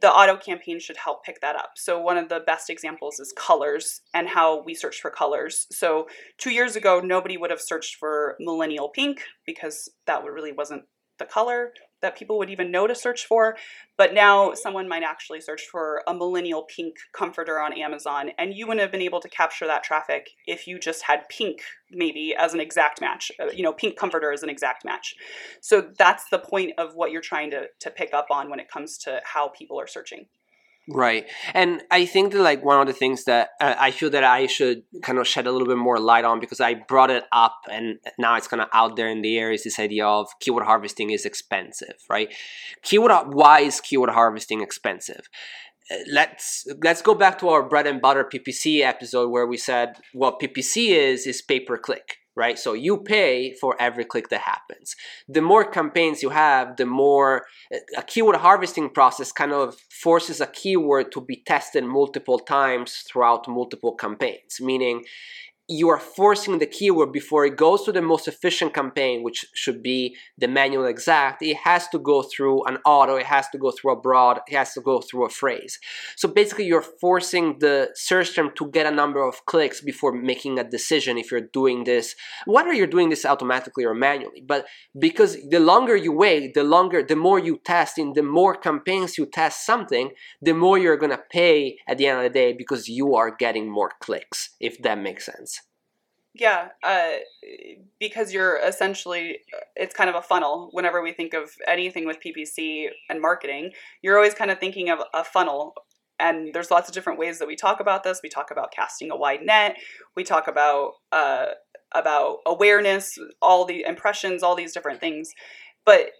the 0.00 0.12
auto 0.12 0.36
campaign 0.36 0.78
should 0.78 0.96
help 0.96 1.24
pick 1.24 1.40
that 1.40 1.56
up. 1.56 1.72
So 1.76 2.00
one 2.00 2.16
of 2.16 2.28
the 2.28 2.38
best 2.38 2.70
examples 2.70 3.18
is 3.18 3.34
colors 3.36 4.00
and 4.14 4.28
how 4.28 4.62
we 4.62 4.74
search 4.74 5.00
for 5.00 5.10
colors. 5.10 5.66
So 5.72 6.06
2 6.38 6.50
years 6.50 6.76
ago 6.76 7.00
nobody 7.00 7.36
would 7.36 7.50
have 7.50 7.60
searched 7.60 7.96
for 7.96 8.36
millennial 8.38 8.88
pink 8.88 9.22
because 9.44 9.90
that 10.06 10.22
really 10.22 10.52
wasn't 10.52 10.84
the 11.18 11.24
color 11.24 11.72
that 12.02 12.16
people 12.16 12.38
would 12.38 12.50
even 12.50 12.70
know 12.70 12.86
to 12.86 12.94
search 12.94 13.26
for. 13.26 13.56
But 13.96 14.12
now 14.12 14.52
someone 14.54 14.88
might 14.88 15.02
actually 15.02 15.40
search 15.40 15.62
for 15.70 16.02
a 16.06 16.14
millennial 16.14 16.64
pink 16.64 16.94
comforter 17.12 17.60
on 17.60 17.72
Amazon, 17.72 18.30
and 18.38 18.54
you 18.54 18.66
wouldn't 18.66 18.82
have 18.82 18.92
been 18.92 19.00
able 19.02 19.20
to 19.20 19.28
capture 19.28 19.66
that 19.66 19.82
traffic 19.82 20.30
if 20.46 20.66
you 20.66 20.78
just 20.78 21.02
had 21.02 21.28
pink 21.28 21.60
maybe 21.90 22.34
as 22.38 22.52
an 22.52 22.60
exact 22.60 23.00
match. 23.00 23.30
Uh, 23.40 23.46
you 23.46 23.62
know, 23.62 23.72
pink 23.72 23.96
comforter 23.96 24.32
is 24.32 24.42
an 24.42 24.50
exact 24.50 24.84
match. 24.84 25.14
So 25.60 25.90
that's 25.98 26.28
the 26.30 26.38
point 26.38 26.72
of 26.78 26.94
what 26.94 27.10
you're 27.10 27.22
trying 27.22 27.50
to, 27.52 27.66
to 27.80 27.90
pick 27.90 28.12
up 28.12 28.26
on 28.30 28.50
when 28.50 28.60
it 28.60 28.70
comes 28.70 28.98
to 28.98 29.20
how 29.24 29.48
people 29.48 29.80
are 29.80 29.86
searching. 29.86 30.26
Right. 30.88 31.26
And 31.52 31.82
I 31.90 32.06
think 32.06 32.32
that 32.32 32.42
like 32.42 32.64
one 32.64 32.80
of 32.80 32.86
the 32.86 32.92
things 32.92 33.24
that 33.24 33.50
uh, 33.60 33.74
I 33.76 33.90
feel 33.90 34.08
that 34.10 34.22
I 34.22 34.46
should 34.46 34.82
kind 35.02 35.18
of 35.18 35.26
shed 35.26 35.48
a 35.48 35.52
little 35.52 35.66
bit 35.66 35.78
more 35.78 35.98
light 35.98 36.24
on 36.24 36.38
because 36.38 36.60
I 36.60 36.74
brought 36.74 37.10
it 37.10 37.24
up 37.32 37.56
and 37.68 37.98
now 38.18 38.36
it's 38.36 38.46
kind 38.46 38.62
of 38.62 38.68
out 38.72 38.94
there 38.94 39.08
in 39.08 39.20
the 39.20 39.36
air 39.36 39.50
is 39.50 39.64
this 39.64 39.80
idea 39.80 40.06
of 40.06 40.28
keyword 40.38 40.64
harvesting 40.64 41.10
is 41.10 41.26
expensive, 41.26 41.96
right? 42.08 42.32
Keyword 42.82 43.34
why 43.34 43.60
is 43.60 43.80
keyword 43.80 44.10
harvesting 44.10 44.60
expensive? 44.60 45.28
Uh, 45.90 45.96
let's 46.12 46.66
let's 46.82 47.02
go 47.02 47.14
back 47.14 47.38
to 47.40 47.48
our 47.48 47.68
bread 47.68 47.88
and 47.88 48.00
butter 48.00 48.24
PPC 48.24 48.80
episode 48.82 49.28
where 49.30 49.46
we 49.46 49.56
said 49.56 49.96
what 50.12 50.38
PPC 50.38 50.90
is 50.90 51.26
is 51.26 51.42
pay 51.42 51.58
per 51.58 51.78
click 51.78 52.18
right? 52.36 52.58
So 52.58 52.74
you 52.74 52.98
pay 52.98 53.54
for 53.54 53.74
every 53.80 54.04
click 54.04 54.28
that 54.28 54.42
happens. 54.42 54.94
The 55.26 55.40
more 55.40 55.64
campaigns 55.64 56.22
you 56.22 56.28
have, 56.30 56.76
the 56.76 56.86
more 56.86 57.46
a 57.96 58.02
keyword 58.02 58.36
harvesting 58.36 58.90
process 58.90 59.32
kind 59.32 59.52
of 59.52 59.76
forces 59.90 60.40
a 60.40 60.46
keyword 60.46 61.10
to 61.12 61.20
be 61.20 61.42
tested 61.46 61.84
multiple 61.84 62.38
times 62.38 63.04
throughout 63.10 63.48
multiple 63.48 63.94
campaigns, 63.94 64.60
meaning 64.60 65.04
you 65.68 65.88
are 65.88 65.98
forcing 65.98 66.58
the 66.58 66.66
keyword 66.66 67.12
before 67.12 67.44
it 67.44 67.56
goes 67.56 67.82
to 67.82 67.90
the 67.90 68.00
most 68.02 68.28
efficient 68.28 68.72
campaign, 68.72 69.24
which 69.24 69.44
should 69.52 69.82
be 69.82 70.16
the 70.38 70.46
manual 70.46 70.86
exact. 70.86 71.42
It 71.42 71.56
has 71.56 71.88
to 71.88 71.98
go 71.98 72.22
through 72.22 72.64
an 72.64 72.78
auto, 72.84 73.16
it 73.16 73.26
has 73.26 73.48
to 73.50 73.58
go 73.58 73.72
through 73.72 73.92
a 73.92 74.00
broad, 74.00 74.38
it 74.46 74.54
has 74.54 74.74
to 74.74 74.80
go 74.80 75.00
through 75.00 75.24
a 75.26 75.28
phrase. 75.28 75.80
So 76.14 76.28
basically, 76.28 76.66
you're 76.66 76.82
forcing 77.00 77.58
the 77.58 77.90
search 77.94 78.36
term 78.36 78.52
to 78.56 78.70
get 78.70 78.86
a 78.86 78.92
number 78.92 79.26
of 79.26 79.44
clicks 79.46 79.80
before 79.80 80.12
making 80.12 80.58
a 80.58 80.64
decision 80.68 81.18
if 81.18 81.32
you're 81.32 81.48
doing 81.52 81.82
this, 81.82 82.14
whether 82.46 82.72
you're 82.72 82.86
doing 82.86 83.08
this 83.08 83.24
automatically 83.24 83.84
or 83.84 83.94
manually. 83.94 84.44
But 84.46 84.66
because 84.96 85.36
the 85.50 85.58
longer 85.58 85.96
you 85.96 86.12
wait, 86.12 86.54
the 86.54 86.62
longer, 86.64 87.02
the 87.02 87.16
more 87.16 87.40
you 87.40 87.60
test, 87.64 87.98
in 87.98 88.12
the 88.12 88.22
more 88.22 88.54
campaigns 88.54 89.18
you 89.18 89.26
test 89.26 89.66
something, 89.66 90.12
the 90.40 90.54
more 90.54 90.78
you're 90.78 90.96
gonna 90.96 91.22
pay 91.30 91.78
at 91.88 91.98
the 91.98 92.06
end 92.06 92.18
of 92.18 92.24
the 92.24 92.30
day 92.30 92.52
because 92.52 92.88
you 92.88 93.16
are 93.16 93.34
getting 93.34 93.68
more 93.68 93.90
clicks, 94.00 94.50
if 94.60 94.80
that 94.82 94.98
makes 94.98 95.26
sense. 95.26 95.55
Yeah, 96.38 96.68
uh, 96.82 97.12
because 97.98 98.32
you're 98.32 98.58
essentially, 98.58 99.38
it's 99.74 99.94
kind 99.94 100.10
of 100.10 100.16
a 100.16 100.22
funnel. 100.22 100.68
Whenever 100.72 101.02
we 101.02 101.12
think 101.12 101.32
of 101.32 101.50
anything 101.66 102.06
with 102.06 102.18
PPC 102.20 102.88
and 103.08 103.22
marketing, 103.22 103.72
you're 104.02 104.16
always 104.16 104.34
kind 104.34 104.50
of 104.50 104.58
thinking 104.58 104.90
of 104.90 104.98
a 105.14 105.24
funnel. 105.24 105.74
And 106.18 106.52
there's 106.52 106.70
lots 106.70 106.88
of 106.88 106.94
different 106.94 107.18
ways 107.18 107.38
that 107.38 107.48
we 107.48 107.56
talk 107.56 107.80
about 107.80 108.02
this. 108.02 108.20
We 108.22 108.28
talk 108.28 108.50
about 108.50 108.72
casting 108.72 109.10
a 109.10 109.16
wide 109.16 109.42
net. 109.42 109.76
We 110.14 110.24
talk 110.24 110.46
about 110.46 110.92
uh, 111.12 111.46
about 111.94 112.38
awareness, 112.44 113.18
all 113.40 113.64
the 113.64 113.84
impressions, 113.86 114.42
all 114.42 114.54
these 114.54 114.74
different 114.74 115.00
things. 115.00 115.32
But 115.84 116.10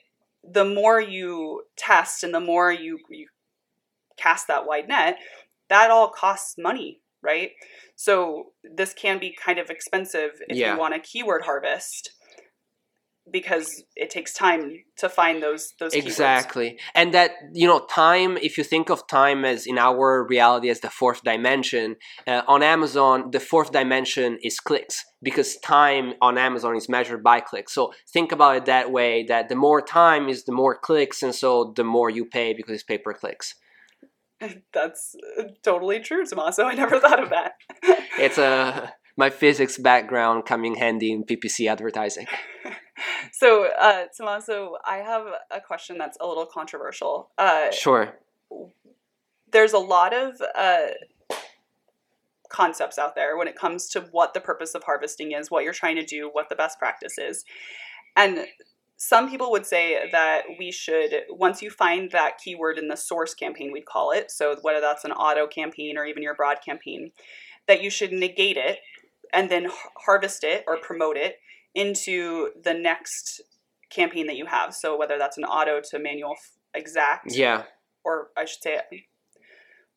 the 0.42 0.64
more 0.64 1.00
you 1.00 1.62
test 1.76 2.24
and 2.24 2.33
the 2.33 2.40
more 2.40 2.72
you, 2.72 2.98
you 3.11 3.29
cast 4.16 4.48
that 4.48 4.66
wide 4.66 4.88
net, 4.88 5.18
that 5.68 5.90
all 5.90 6.09
costs 6.09 6.57
money, 6.57 7.00
right? 7.27 7.51
So 7.97 8.53
this 8.62 8.95
can 8.95 9.19
be 9.19 9.35
kind 9.45 9.59
of 9.59 9.71
expensive 9.71 10.33
if 10.49 10.57
yeah. 10.57 10.75
you 10.75 10.81
want 10.81 10.95
a 10.95 11.01
keyword 11.01 11.43
harvest. 11.43 12.11
because 13.31 13.83
it 13.97 14.09
takes 14.11 14.33
time 14.33 14.85
to 14.97 15.09
find 15.09 15.43
those 15.43 15.73
those 15.81 15.93
keywords. 15.93 16.07
exactly 16.07 16.79
and 16.95 17.12
that 17.12 17.33
you 17.53 17.67
know 17.67 17.81
time 17.87 18.37
if 18.37 18.57
you 18.57 18.65
think 18.65 18.89
of 18.89 19.07
time 19.09 19.45
as 19.45 19.67
in 19.67 19.79
our 19.79 20.25
reality 20.25 20.69
as 20.69 20.81
the 20.81 20.91
fourth 20.91 21.23
dimension 21.25 21.97
uh, 22.27 22.43
on 22.47 22.62
amazon 22.62 23.31
the 23.33 23.41
fourth 23.41 23.73
dimension 23.73 24.39
is 24.43 24.61
clicks 24.61 25.05
because 25.23 25.57
time 25.57 26.15
on 26.23 26.39
amazon 26.39 26.77
is 26.77 26.89
measured 26.89 27.23
by 27.23 27.41
clicks 27.41 27.75
so 27.75 27.93
think 28.12 28.31
about 28.31 28.57
it 28.57 28.65
that 28.67 28.93
way 28.93 29.25
that 29.25 29.49
the 29.49 29.57
more 29.57 29.83
time 29.83 30.29
is 30.29 30.45
the 30.45 30.53
more 30.53 30.77
clicks 30.79 31.23
and 31.23 31.35
so 31.35 31.73
the 31.75 31.85
more 31.85 32.09
you 32.09 32.25
pay 32.25 32.55
because 32.55 32.75
it's 32.75 32.85
pay 32.85 32.99
per 32.99 33.12
clicks 33.12 33.55
That's 34.72 35.16
uh, 35.38 35.44
totally 35.62 36.01
true, 36.01 36.25
Tommaso. 36.27 36.64
I 36.64 36.75
never 36.75 37.01
thought 37.01 37.22
of 37.22 37.31
that. 37.31 37.55
it's 38.18 38.38
a 38.38 38.92
my 39.18 39.31
physics 39.31 39.79
background 39.79 40.44
coming 40.44 40.75
handy 40.75 41.11
in 41.11 41.25
ppc 41.25 41.70
advertising 41.70 42.27
so, 43.33 43.66
uh, 43.81 44.05
Tommaso, 44.14 44.75
I 44.85 44.99
have 44.99 45.25
a 45.51 45.59
question 45.59 45.96
that's 45.96 46.18
a 46.20 46.27
little 46.27 46.44
controversial. 46.44 47.31
Uh, 47.38 47.70
sure 47.70 48.14
there's 49.53 49.72
a 49.72 49.79
lot 49.79 50.12
of 50.14 50.40
uh, 50.55 50.88
concepts 52.49 52.99
out 52.99 53.14
there 53.14 53.37
when 53.37 53.49
it 53.49 53.57
comes 53.57 53.88
to 53.88 54.03
what 54.11 54.35
the 54.35 54.40
purpose 54.40 54.75
of 54.75 54.85
harvesting 54.85 55.33
is, 55.33 55.51
what 55.51 55.64
you're 55.64 55.72
trying 55.72 55.96
to 55.96 56.05
do, 56.05 56.29
what 56.33 56.49
the 56.49 56.57
best 56.57 56.79
practice 56.79 57.18
is. 57.18 57.44
And 58.16 58.46
some 58.96 59.28
people 59.28 59.50
would 59.50 59.66
say 59.66 60.09
that 60.11 60.42
we 60.59 60.70
should, 60.70 61.11
once 61.28 61.61
you 61.61 61.70
find 61.70 62.11
that 62.12 62.38
keyword 62.42 62.78
in 62.78 62.88
the 62.88 62.96
source 62.96 63.35
campaign, 63.35 63.70
we'd 63.72 63.85
call 63.85 64.11
it, 64.11 64.30
so 64.30 64.56
whether 64.62 64.80
that's 64.80 65.04
an 65.04 65.12
auto 65.12 65.46
campaign 65.46 65.98
or 65.98 66.06
even 66.06 66.22
your 66.22 66.35
broad 66.35 66.59
campaign, 66.64 67.12
that 67.68 67.82
you 67.82 67.90
should 67.90 68.12
negate 68.12 68.56
it 68.56 68.78
and 69.32 69.50
then 69.50 69.68
harvest 70.06 70.44
it 70.44 70.64
or 70.66 70.78
promote 70.78 71.16
it 71.16 71.37
into 71.74 72.50
the 72.64 72.72
next 72.72 73.42
campaign 73.90 74.26
that 74.26 74.37
you 74.37 74.46
have. 74.46 74.74
So 74.74 74.96
whether 74.96 75.18
that's 75.18 75.37
an 75.37 75.44
auto 75.44 75.80
to 75.90 75.98
manual 75.98 76.35
exact, 76.74 77.32
yeah 77.32 77.64
or 78.06 78.28
I 78.37 78.44
should 78.44 78.62
say, 78.62 78.80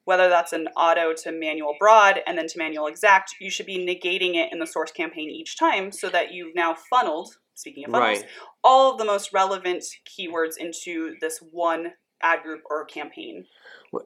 whether 0.03 0.27
that's 0.27 0.51
an 0.51 0.67
auto 0.75 1.13
to 1.23 1.31
manual 1.31 1.75
broad 1.79 2.19
and 2.25 2.37
then 2.37 2.47
to 2.47 2.57
manual 2.57 2.87
exact, 2.87 3.35
you 3.39 3.51
should 3.51 3.67
be 3.67 3.77
negating 3.77 4.33
it 4.35 4.51
in 4.51 4.57
the 4.57 4.65
source 4.65 4.91
campaign 4.91 5.29
each 5.29 5.57
time 5.57 5.91
so 5.91 6.09
that 6.09 6.33
you've 6.33 6.55
now 6.55 6.75
funneled, 6.89 7.35
speaking 7.59 7.85
of 7.85 7.91
funnels, 7.91 8.19
Right. 8.19 8.29
all 8.63 8.91
of 8.91 8.97
the 8.97 9.05
most 9.05 9.31
relevant 9.33 9.83
keywords 10.07 10.55
into 10.57 11.15
this 11.21 11.39
one 11.51 11.93
ad 12.21 12.43
group 12.43 12.61
or 12.69 12.85
campaign. 12.85 13.45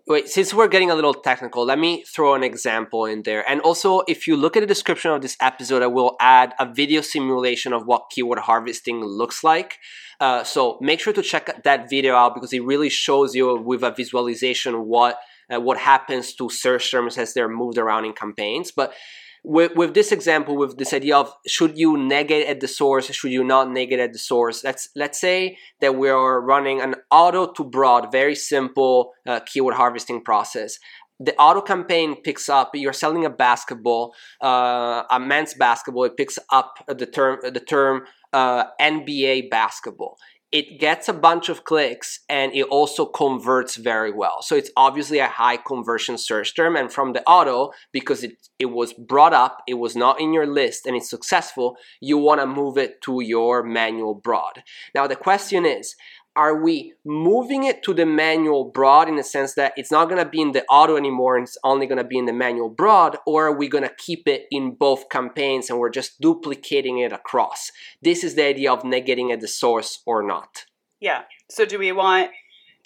Wait, 0.07 0.29
since 0.29 0.53
we're 0.53 0.67
getting 0.67 0.91
a 0.91 0.95
little 0.95 1.13
technical, 1.13 1.65
let 1.65 1.77
me 1.79 2.03
throw 2.03 2.35
an 2.35 2.43
example 2.43 3.05
in 3.05 3.23
there. 3.23 3.43
And 3.49 3.59
also, 3.61 4.01
if 4.07 4.27
you 4.27 4.37
look 4.37 4.55
at 4.55 4.61
the 4.61 4.67
description 4.67 5.11
of 5.11 5.21
this 5.21 5.35
episode, 5.41 5.81
I 5.83 5.87
will 5.87 6.15
add 6.21 6.53
a 6.59 6.65
video 6.81 7.01
simulation 7.01 7.73
of 7.73 7.85
what 7.85 8.09
keyword 8.11 8.39
harvesting 8.39 9.03
looks 9.03 9.43
like. 9.43 9.79
Uh, 10.19 10.43
so 10.43 10.77
make 10.79 10.99
sure 11.01 11.11
to 11.13 11.21
check 11.21 11.63
that 11.63 11.89
video 11.89 12.15
out 12.15 12.33
because 12.33 12.53
it 12.53 12.63
really 12.63 12.89
shows 12.89 13.35
you 13.35 13.57
with 13.57 13.83
a 13.83 13.91
visualization 13.91 14.85
what 14.85 15.17
uh, 15.53 15.59
what 15.59 15.77
happens 15.77 16.33
to 16.35 16.49
search 16.49 16.89
terms 16.89 17.17
as 17.17 17.33
they're 17.33 17.49
moved 17.49 17.77
around 17.77 18.05
in 18.05 18.13
campaigns. 18.13 18.71
But 18.71 18.93
with, 19.43 19.75
with 19.75 19.93
this 19.93 20.11
example, 20.11 20.55
with 20.55 20.77
this 20.77 20.93
idea 20.93 21.17
of 21.17 21.33
should 21.45 21.77
you 21.77 21.97
negate 21.97 22.47
at 22.47 22.61
the 22.61 22.67
source, 22.67 23.07
should 23.07 23.31
you 23.31 23.43
not 23.43 23.69
negate 23.69 23.99
at 23.99 24.13
the 24.13 24.19
source? 24.19 24.63
Let's 24.63 24.89
let's 24.95 25.19
say 25.19 25.57
that 25.81 25.95
we 25.95 26.09
are 26.09 26.41
running 26.41 26.81
an 26.81 26.95
auto 27.11 27.51
to 27.53 27.63
broad, 27.63 28.11
very 28.11 28.35
simple 28.35 29.11
uh, 29.27 29.41
keyword 29.45 29.75
harvesting 29.75 30.23
process. 30.23 30.79
The 31.19 31.35
auto 31.35 31.61
campaign 31.61 32.21
picks 32.21 32.49
up. 32.49 32.71
You're 32.73 32.93
selling 32.93 33.25
a 33.25 33.29
basketball, 33.29 34.13
uh, 34.41 35.03
a 35.11 35.19
men's 35.19 35.53
basketball. 35.53 36.05
It 36.05 36.17
picks 36.17 36.39
up 36.49 36.75
the 36.87 37.05
term 37.05 37.39
the 37.43 37.59
term 37.59 38.03
uh, 38.31 38.65
NBA 38.79 39.49
basketball. 39.49 40.17
It 40.53 40.79
gets 40.79 41.09
a 41.09 41.13
bunch 41.13 41.49
of 41.49 41.63
clicks 41.63 42.19
and 42.29 42.53
it 42.53 42.65
also 42.65 43.07
converts 43.07 43.75
very 43.75 44.11
well. 44.13 44.43
So 44.43 44.55
it's 44.55 44.69
obviously 44.77 45.17
a 45.17 45.27
high 45.27 45.57
conversion 45.57 46.15
search 46.17 46.55
term. 46.55 46.75
And 46.75 46.93
from 46.93 47.13
the 47.13 47.23
auto, 47.23 47.71
because 47.91 48.23
it, 48.23 48.37
it 48.59 48.67
was 48.67 48.93
brought 48.93 49.33
up, 49.33 49.63
it 49.67 49.73
was 49.73 49.95
not 49.95 50.21
in 50.21 50.31
your 50.31 50.45
list 50.45 50.85
and 50.85 50.95
it's 50.95 51.09
successful, 51.09 51.75
you 51.99 52.19
want 52.19 52.39
to 52.39 52.45
move 52.45 52.77
it 52.77 53.01
to 53.01 53.19
your 53.21 53.63
manual 53.63 54.13
broad. 54.13 54.61
Now, 54.93 55.07
the 55.07 55.15
question 55.15 55.65
is, 55.65 55.95
are 56.35 56.61
we 56.61 56.93
moving 57.05 57.63
it 57.63 57.83
to 57.83 57.93
the 57.93 58.05
manual 58.05 58.65
broad 58.65 59.07
in 59.07 59.15
the 59.15 59.23
sense 59.23 59.53
that 59.53 59.73
it's 59.77 59.91
not 59.91 60.09
going 60.09 60.23
to 60.23 60.29
be 60.29 60.41
in 60.41 60.51
the 60.51 60.65
auto 60.65 60.95
anymore 60.95 61.37
and 61.37 61.47
it's 61.47 61.57
only 61.63 61.85
going 61.85 61.97
to 61.97 62.03
be 62.03 62.17
in 62.17 62.25
the 62.25 62.33
manual 62.33 62.69
broad 62.69 63.17
or 63.25 63.47
are 63.47 63.57
we 63.57 63.67
going 63.67 63.83
to 63.83 63.93
keep 63.97 64.27
it 64.27 64.45
in 64.51 64.75
both 64.75 65.09
campaigns 65.09 65.69
and 65.69 65.79
we're 65.79 65.89
just 65.89 66.19
duplicating 66.19 66.99
it 66.99 67.11
across 67.11 67.71
this 68.01 68.23
is 68.23 68.35
the 68.35 68.43
idea 68.43 68.71
of 68.71 68.81
negating 68.83 69.31
at 69.31 69.39
the 69.39 69.47
source 69.47 70.01
or 70.05 70.23
not 70.23 70.65
Yeah. 71.03 71.23
So 71.49 71.65
do 71.65 71.77
we 71.77 71.91
want 71.91 72.31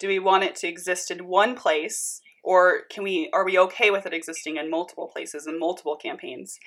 do 0.00 0.08
we 0.08 0.18
want 0.18 0.42
it 0.42 0.56
to 0.56 0.66
exist 0.66 1.12
in 1.12 1.28
one 1.28 1.54
place 1.54 2.20
or 2.42 2.80
can 2.90 3.04
we 3.04 3.30
are 3.32 3.44
we 3.44 3.56
okay 3.60 3.92
with 3.92 4.06
it 4.06 4.12
existing 4.12 4.56
in 4.56 4.68
multiple 4.68 5.06
places 5.06 5.46
in 5.46 5.56
multiple 5.56 5.94
campaigns? 5.94 6.58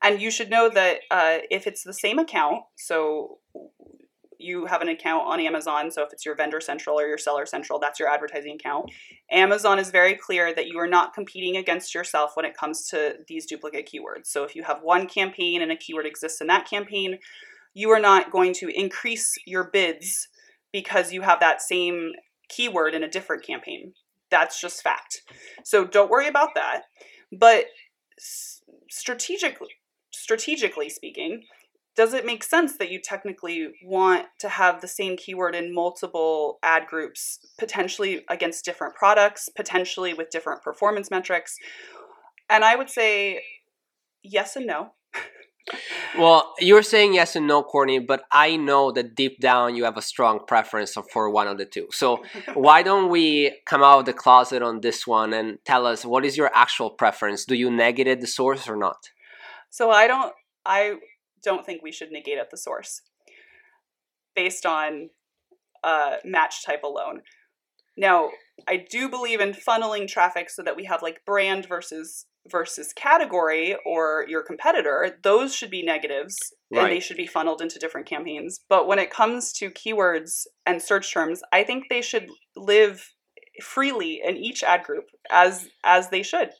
And 0.00 0.22
you 0.22 0.30
should 0.30 0.50
know 0.50 0.68
that 0.68 1.00
uh, 1.10 1.38
if 1.50 1.66
it's 1.66 1.82
the 1.82 1.92
same 1.92 2.20
account, 2.20 2.62
so 2.76 3.38
you 4.40 4.66
have 4.66 4.82
an 4.82 4.88
account 4.88 5.26
on 5.26 5.40
Amazon, 5.40 5.90
so 5.90 6.02
if 6.02 6.12
it's 6.12 6.24
your 6.24 6.34
vendor 6.34 6.60
central 6.60 6.98
or 6.98 7.06
your 7.06 7.18
seller 7.18 7.46
central, 7.46 7.78
that's 7.78 7.98
your 7.98 8.08
advertising 8.08 8.54
account. 8.54 8.90
Amazon 9.30 9.78
is 9.78 9.90
very 9.90 10.14
clear 10.14 10.54
that 10.54 10.66
you 10.66 10.78
are 10.78 10.86
not 10.86 11.14
competing 11.14 11.56
against 11.56 11.94
yourself 11.94 12.32
when 12.34 12.44
it 12.44 12.56
comes 12.56 12.86
to 12.88 13.16
these 13.28 13.46
duplicate 13.46 13.88
keywords. 13.88 14.26
So 14.26 14.44
if 14.44 14.56
you 14.56 14.62
have 14.64 14.80
one 14.82 15.06
campaign 15.06 15.62
and 15.62 15.70
a 15.70 15.76
keyword 15.76 16.06
exists 16.06 16.40
in 16.40 16.46
that 16.48 16.68
campaign, 16.68 17.18
you 17.74 17.90
are 17.90 18.00
not 18.00 18.30
going 18.30 18.52
to 18.54 18.68
increase 18.68 19.34
your 19.46 19.64
bids 19.64 20.28
because 20.72 21.12
you 21.12 21.22
have 21.22 21.40
that 21.40 21.62
same 21.62 22.12
keyword 22.48 22.94
in 22.94 23.04
a 23.04 23.10
different 23.10 23.44
campaign. 23.44 23.92
That's 24.30 24.60
just 24.60 24.82
fact. 24.82 25.22
So 25.64 25.84
don't 25.84 26.10
worry 26.10 26.28
about 26.28 26.50
that. 26.54 26.82
But 27.32 27.66
strategically, 28.88 29.70
strategically 30.12 30.88
speaking, 30.88 31.42
does 32.00 32.14
it 32.14 32.24
make 32.24 32.42
sense 32.42 32.78
that 32.78 32.90
you 32.90 32.98
technically 32.98 33.68
want 33.84 34.24
to 34.38 34.48
have 34.48 34.80
the 34.80 34.88
same 34.88 35.18
keyword 35.18 35.54
in 35.54 35.74
multiple 35.74 36.58
ad 36.62 36.86
groups, 36.86 37.40
potentially 37.58 38.24
against 38.26 38.64
different 38.64 38.94
products, 38.94 39.50
potentially 39.54 40.14
with 40.14 40.30
different 40.30 40.62
performance 40.62 41.10
metrics? 41.10 41.58
And 42.48 42.64
I 42.64 42.74
would 42.74 42.88
say 42.88 43.42
yes 44.22 44.56
and 44.56 44.66
no. 44.66 44.92
well 46.18 46.54
you're 46.58 46.82
saying 46.82 47.12
yes 47.12 47.36
and 47.36 47.46
no 47.46 47.62
courtney 47.62 47.98
but 47.98 48.22
i 48.32 48.56
know 48.56 48.90
that 48.90 49.14
deep 49.14 49.38
down 49.38 49.76
you 49.76 49.84
have 49.84 49.98
a 49.98 50.02
strong 50.02 50.40
preference 50.48 50.96
for 51.12 51.30
one 51.30 51.46
of 51.46 51.58
the 51.58 51.66
two 51.66 51.86
so 51.92 52.24
why 52.54 52.82
don't 52.82 53.10
we 53.10 53.54
come 53.66 53.82
out 53.82 54.00
of 54.00 54.06
the 54.06 54.12
closet 54.12 54.62
on 54.62 54.80
this 54.80 55.06
one 55.06 55.34
and 55.34 55.58
tell 55.66 55.86
us 55.86 56.02
what 56.04 56.24
is 56.24 56.34
your 56.36 56.50
actual 56.54 56.90
preference 56.90 57.44
do 57.44 57.54
you 57.54 57.70
negate 57.70 58.20
the 58.22 58.26
source 58.26 58.66
or 58.68 58.74
not 58.74 59.10
So 59.68 59.90
I 59.90 60.06
don't 60.08 60.32
I 60.64 60.96
don't 61.42 61.64
think 61.64 61.82
we 61.82 61.92
should 61.92 62.10
negate 62.10 62.38
at 62.38 62.50
the 62.50 62.56
source 62.56 63.02
based 64.34 64.66
on 64.66 65.10
uh, 65.82 66.16
match 66.24 66.64
type 66.64 66.82
alone. 66.82 67.22
Now, 67.96 68.30
I 68.68 68.84
do 68.88 69.08
believe 69.08 69.40
in 69.40 69.52
funneling 69.52 70.08
traffic 70.08 70.50
so 70.50 70.62
that 70.62 70.76
we 70.76 70.84
have 70.84 71.02
like 71.02 71.24
brand 71.26 71.66
versus 71.66 72.26
versus 72.50 72.92
category 72.94 73.76
or 73.84 74.24
your 74.28 74.42
competitor. 74.42 75.18
Those 75.22 75.54
should 75.54 75.70
be 75.70 75.82
negatives 75.82 76.36
and 76.70 76.90
they 76.90 77.00
should 77.00 77.16
be 77.16 77.26
funneled 77.26 77.60
into 77.60 77.78
different 77.78 78.06
campaigns. 78.06 78.60
But 78.68 78.86
when 78.86 78.98
it 78.98 79.10
comes 79.10 79.52
to 79.54 79.70
keywords 79.70 80.46
and 80.64 80.80
search 80.80 81.12
terms, 81.12 81.42
I 81.52 81.64
think 81.64 81.84
they 81.90 82.00
should 82.00 82.28
live 82.56 83.12
freely 83.62 84.20
in 84.24 84.36
each 84.36 84.62
ad 84.62 84.84
group 84.84 85.04
as 85.30 85.68
as 85.84 86.08
they 86.08 86.22
should. 86.22 86.50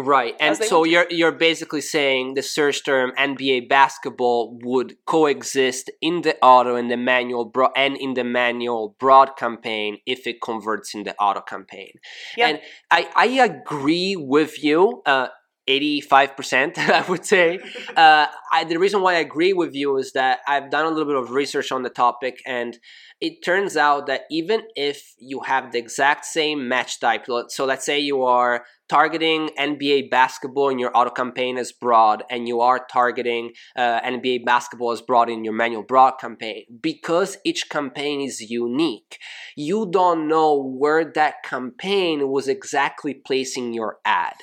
Right, 0.00 0.34
and 0.38 0.56
so 0.56 0.84
you're 0.84 1.06
you're 1.10 1.32
basically 1.32 1.80
saying 1.80 2.34
the 2.34 2.42
search 2.42 2.84
term 2.84 3.12
NBA 3.18 3.68
basketball 3.68 4.58
would 4.62 4.96
coexist 5.06 5.90
in 6.00 6.22
the 6.22 6.36
auto 6.42 6.76
and 6.76 6.90
the 6.90 6.96
manual 6.96 7.44
bro- 7.44 7.72
and 7.76 7.96
in 7.96 8.14
the 8.14 8.24
manual 8.24 8.96
broad 9.00 9.36
campaign 9.36 9.98
if 10.06 10.26
it 10.26 10.40
converts 10.40 10.94
in 10.94 11.04
the 11.04 11.16
auto 11.16 11.40
campaign. 11.40 11.92
Yeah. 12.36 12.48
And 12.48 12.60
I 12.90 13.08
I 13.16 13.26
agree 13.26 14.16
with 14.16 14.62
you. 14.62 15.02
Uh, 15.04 15.28
85% 15.68 16.78
i 16.78 17.02
would 17.08 17.24
say 17.24 17.60
uh, 17.96 18.26
I, 18.50 18.64
the 18.64 18.78
reason 18.78 19.02
why 19.02 19.16
i 19.16 19.18
agree 19.18 19.52
with 19.52 19.74
you 19.74 19.98
is 19.98 20.12
that 20.12 20.40
i've 20.48 20.70
done 20.70 20.86
a 20.86 20.88
little 20.88 21.04
bit 21.04 21.16
of 21.16 21.30
research 21.30 21.70
on 21.70 21.82
the 21.82 21.90
topic 21.90 22.40
and 22.46 22.78
it 23.20 23.44
turns 23.44 23.76
out 23.76 24.06
that 24.06 24.22
even 24.30 24.62
if 24.74 25.14
you 25.18 25.40
have 25.40 25.72
the 25.72 25.78
exact 25.78 26.24
same 26.24 26.68
match 26.68 27.00
type 27.00 27.26
so 27.48 27.66
let's 27.66 27.84
say 27.84 27.98
you 27.98 28.22
are 28.22 28.64
targeting 28.88 29.50
NBA 29.58 30.10
basketball 30.10 30.68
in 30.68 30.78
your 30.78 30.90
auto 30.96 31.10
campaign 31.10 31.58
as 31.58 31.72
broad, 31.72 32.24
and 32.30 32.48
you 32.48 32.60
are 32.60 32.86
targeting 32.90 33.52
uh, 33.76 34.00
NBA 34.00 34.44
basketball 34.44 34.92
as 34.92 35.02
broad 35.02 35.28
in 35.28 35.44
your 35.44 35.52
manual 35.52 35.82
broad 35.82 36.12
campaign, 36.20 36.64
because 36.80 37.36
each 37.44 37.68
campaign 37.68 38.20
is 38.20 38.40
unique, 38.40 39.18
you 39.56 39.88
don't 39.90 40.28
know 40.28 40.54
where 40.62 41.04
that 41.04 41.42
campaign 41.42 42.28
was 42.28 42.48
exactly 42.48 43.14
placing 43.14 43.72
your 43.72 43.98
ad. 44.04 44.34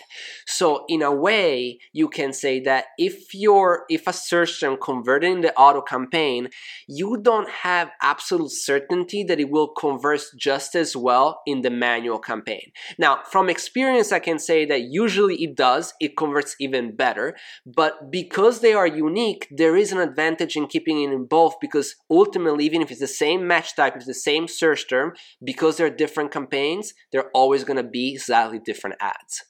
So 0.46 0.86
in 0.88 1.02
a 1.02 1.12
way, 1.12 1.80
you 1.94 2.10
can 2.10 2.34
say 2.34 2.60
that 2.62 2.86
if 2.98 3.34
your 3.34 3.86
if 3.90 4.08
a 4.08 4.14
search 4.14 4.60
term 4.60 4.78
converted 4.82 5.32
in 5.32 5.42
the 5.42 5.56
auto 5.56 5.82
campaign, 5.82 6.50
you 6.88 7.18
don't 7.22 7.50
have 7.50 7.92
absolute 8.02 8.52
certainty 8.52 9.24
that 9.24 9.40
it 9.40 9.50
will 9.50 9.70
convert 9.70 10.22
just 10.38 10.76
as 10.76 10.96
well 10.96 11.42
in 11.46 11.62
the 11.62 11.70
manual 11.70 12.20
campaign. 12.20 12.72
Now, 12.98 13.22
from 13.30 13.50
experience, 13.50 14.12
I 14.12 14.20
can 14.20 14.35
say 14.40 14.66
that 14.66 14.82
usually 14.90 15.36
it 15.44 15.56
does, 15.56 15.94
it 16.00 16.18
converts 16.18 16.56
even 16.60 16.96
better. 16.96 17.36
But 17.66 18.12
because 18.12 18.62
they 18.62 18.74
are 18.74 18.88
unique, 18.88 19.48
there 19.52 19.76
is 19.76 19.92
an 19.92 20.00
advantage 20.00 20.56
in 20.56 20.68
keeping 20.68 21.02
it 21.02 21.12
in 21.12 21.26
both 21.26 21.56
because 21.60 21.96
ultimately, 22.10 22.66
even 22.66 22.82
if 22.82 22.92
it's 22.92 23.00
the 23.00 23.08
same 23.08 23.48
match 23.48 23.76
type, 23.76 23.96
it's 23.96 24.06
the 24.06 24.14
same 24.14 24.48
search 24.48 24.88
term, 24.90 25.14
because 25.44 25.78
they're 25.78 25.90
different 25.90 26.32
campaigns, 26.32 26.94
they're 27.12 27.32
always 27.34 27.64
going 27.64 27.78
to 27.78 27.84
be 27.84 28.14
exactly 28.14 28.60
different 28.60 28.98
ads. 29.00 29.44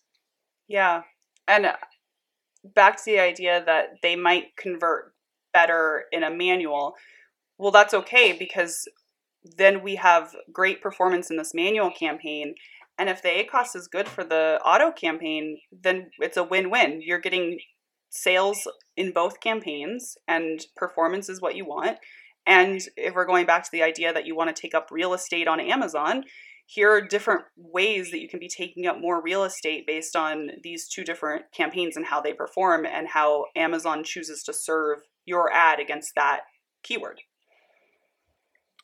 Yeah. 0.68 1.02
And 1.48 1.68
uh, 1.68 1.76
back 2.74 2.98
to 2.98 3.04
the 3.06 3.20
idea 3.20 3.64
that 3.66 3.98
they 4.02 4.16
might 4.16 4.56
convert 4.58 5.14
better 5.54 6.06
in 6.12 6.24
a 6.24 6.30
manual. 6.30 6.96
Well, 7.58 7.72
that's 7.72 7.94
okay 7.94 8.34
because 8.38 8.88
then 9.58 9.84
we 9.84 9.96
have 9.96 10.36
great 10.52 10.82
performance 10.82 11.30
in 11.30 11.38
this 11.38 11.54
manual 11.54 11.92
campaign. 11.92 12.56
And 12.98 13.10
if 13.10 13.22
the 13.22 13.30
ACOS 13.30 13.76
is 13.76 13.88
good 13.88 14.08
for 14.08 14.24
the 14.24 14.60
auto 14.64 14.92
campaign, 14.92 15.60
then 15.72 16.10
it's 16.20 16.38
a 16.38 16.44
win 16.44 16.70
win. 16.70 17.02
You're 17.02 17.20
getting 17.20 17.60
sales 18.10 18.68
in 18.96 19.12
both 19.12 19.42
campaigns, 19.42 20.18
and 20.28 20.66
performance 20.78 21.28
is 21.28 21.42
what 21.42 21.56
you 21.56 21.66
want. 21.66 21.98
And 22.46 22.82
if 22.96 23.14
we're 23.16 23.26
going 23.26 23.46
back 23.46 23.64
to 23.64 23.72
the 23.72 23.84
idea 23.84 24.14
that 24.14 24.26
you 24.26 24.36
want 24.36 24.56
to 24.56 24.62
take 24.62 24.74
up 24.74 24.88
real 24.92 25.14
estate 25.14 25.48
on 25.48 25.60
Amazon, 25.60 26.24
here 26.68 26.92
are 26.92 27.02
different 27.02 27.42
ways 27.58 28.12
that 28.12 28.22
you 28.22 28.30
can 28.30 28.40
be 28.40 28.48
taking 28.48 28.88
up 28.88 29.00
more 29.00 29.22
real 29.22 29.44
estate 29.44 29.86
based 29.86 30.16
on 30.16 30.50
these 30.64 30.88
two 30.88 31.04
different 31.04 31.46
campaigns 31.56 31.96
and 31.96 32.06
how 32.06 32.22
they 32.22 32.34
perform 32.34 32.86
and 32.86 33.10
how 33.10 33.46
Amazon 33.56 34.04
chooses 34.04 34.42
to 34.44 34.54
serve 34.54 35.00
your 35.26 35.52
ad 35.52 35.80
against 35.80 36.14
that 36.16 36.42
keyword. 36.84 37.22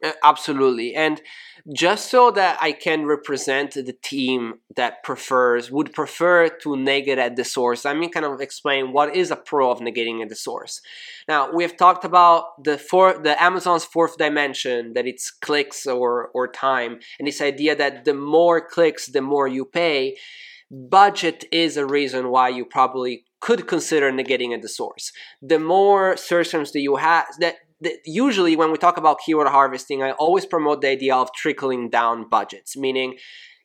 Uh, 0.04 0.14
absolutely. 0.24 0.96
And 0.96 1.22
just 1.76 2.10
so 2.10 2.32
that 2.32 2.58
I 2.60 2.72
can 2.72 3.06
represent 3.06 3.74
the 3.74 3.96
team 4.02 4.56
that 4.76 5.04
prefers, 5.04 5.70
would 5.70 5.94
prefer 5.94 6.50
to 6.50 6.76
negate 6.76 7.20
at 7.20 7.36
the 7.36 7.44
source, 7.44 7.86
let 7.86 7.98
me 7.98 8.10
kind 8.10 8.26
of 8.26 8.42
explain 8.42 8.94
what 8.94 9.16
is 9.16 9.30
a 9.30 9.36
pro 9.36 9.70
of 9.70 9.80
negating 9.80 10.24
at 10.24 10.30
the 10.30 10.36
source. 10.36 10.82
Now, 11.28 11.52
we've 11.52 11.78
talked 11.78 12.04
about 12.04 12.64
the 12.64 12.80
four, 12.80 13.22
the 13.22 13.42
Amazon's 13.42 13.86
fourth 13.86 14.18
dimension, 14.18 14.94
that 14.94 15.06
it's 15.06 15.30
clicks 15.30 15.86
or, 15.86 16.30
or 16.34 16.48
time, 16.48 17.00
and 17.20 17.28
this 17.28 17.42
idea 17.42 17.76
that 17.76 18.06
the 18.06 18.16
more 18.16 18.60
clicks, 18.60 19.06
the 19.08 19.22
more 19.22 19.48
you 19.48 19.66
pay. 19.66 20.18
Budget 20.74 21.44
is 21.52 21.76
a 21.76 21.86
reason 21.86 22.30
why 22.30 22.48
you 22.48 22.64
probably 22.64 23.26
could 23.42 23.68
consider 23.68 24.10
negating 24.10 24.54
at 24.54 24.62
the 24.62 24.70
source. 24.70 25.12
The 25.42 25.60
more 25.60 26.16
search 26.16 26.52
terms 26.52 26.72
that 26.72 26.80
you 26.80 26.96
have, 26.96 27.26
that 27.40 27.56
usually 28.06 28.56
when 28.56 28.72
we 28.72 28.78
talk 28.78 28.98
about 28.98 29.20
keyword 29.26 29.48
harvesting, 29.48 30.04
I 30.04 30.12
always 30.12 30.46
promote 30.46 30.82
the 30.82 30.90
idea 30.90 31.16
of 31.16 31.34
trickling 31.34 31.90
down 31.90 32.30
budgets, 32.30 32.78
meaning 32.78 33.18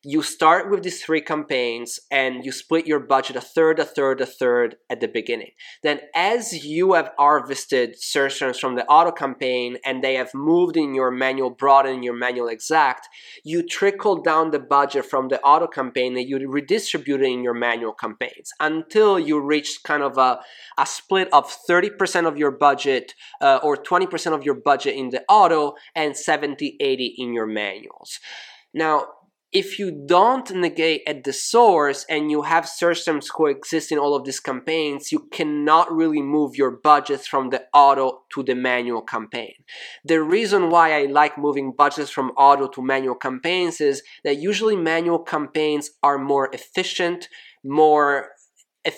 you 0.09 0.23
start 0.23 0.71
with 0.71 0.85
these 0.85 1.03
three 1.03 1.21
campaigns 1.21 1.99
and 2.13 2.45
you 2.45 2.53
split 2.53 2.87
your 2.87 3.01
budget 3.01 3.35
a 3.35 3.41
third, 3.41 3.81
a 3.81 3.85
third, 3.85 4.21
a 4.21 4.27
third 4.27 4.77
at 4.89 5.01
the 5.01 5.09
beginning. 5.09 5.51
Then, 5.83 5.99
as 6.15 6.65
you 6.65 6.93
have 6.93 7.11
harvested 7.19 8.01
search 8.01 8.39
terms 8.39 8.61
from 8.61 8.77
the 8.77 8.87
auto 8.87 9.11
campaign 9.11 9.79
and 9.85 10.05
they 10.05 10.15
have 10.15 10.33
moved 10.33 10.77
in 10.77 10.95
your 10.95 11.11
manual 11.11 11.51
broad 11.51 11.87
and 11.87 12.05
your 12.05 12.15
manual 12.15 12.47
exact, 12.47 13.09
you 13.43 13.67
trickle 13.67 14.23
down 14.23 14.53
the 14.53 14.61
budget 14.61 15.07
from 15.07 15.27
the 15.27 15.41
auto 15.41 15.67
campaign 15.67 16.17
and 16.17 16.29
you 16.29 16.39
redistribute 16.49 17.21
it 17.21 17.27
in 17.27 17.43
your 17.43 17.55
manual 17.55 17.93
campaigns 17.93 18.53
until 18.61 19.19
you 19.19 19.41
reach 19.41 19.81
kind 19.83 20.05
of 20.05 20.17
a, 20.19 20.39
a 20.79 20.87
split 20.87 21.29
of 21.33 21.53
30% 21.69 22.29
of 22.29 22.39
your 22.39 22.53
budget 22.53 23.13
uh, 23.41 23.59
or 23.61 23.77
20% 23.77 24.33
of 24.33 24.45
your 24.45 24.55
budget 24.55 24.95
in 24.95 25.11
the 25.11 25.25
auto 25.29 25.75
and 25.97 26.17
70 26.17 26.77
80 26.79 27.15
in 27.19 27.33
your 27.33 27.47
manuals. 27.47 28.21
Now, 28.77 29.07
if 29.57 29.79
you 29.79 29.91
don't 29.91 30.51
negate 30.51 31.01
at 31.07 31.25
the 31.25 31.33
source 31.33 32.05
and 32.11 32.31
you 32.31 32.43
have 32.43 32.69
search 32.69 33.07
terms 33.07 33.31
coexist 33.31 33.91
in 33.91 33.97
all 33.97 34.15
of 34.15 34.23
these 34.23 34.39
campaigns, 34.39 35.11
you 35.11 35.21
cannot 35.33 35.91
really 35.91 36.21
move 36.21 36.57
your 36.57 36.71
budgets 36.71 37.27
from 37.27 37.49
the 37.49 37.63
auto 37.73 38.21
to 38.35 38.43
the 38.43 38.55
manual 38.55 39.01
campaign. 39.01 39.55
The 40.05 40.23
reason 40.23 40.69
why 40.69 40.93
I 41.01 41.07
like 41.07 41.39
moving 41.39 41.73
budgets 41.73 42.11
from 42.11 42.33
auto 42.33 42.69
to 42.69 42.83
manual 42.83 43.15
campaigns 43.15 43.81
is 43.81 44.03
that 44.25 44.37
usually 44.37 44.77
manual 44.77 45.21
campaigns 45.21 45.89
are 46.03 46.19
more 46.19 46.51
efficient, 46.53 47.31
more 47.65 48.33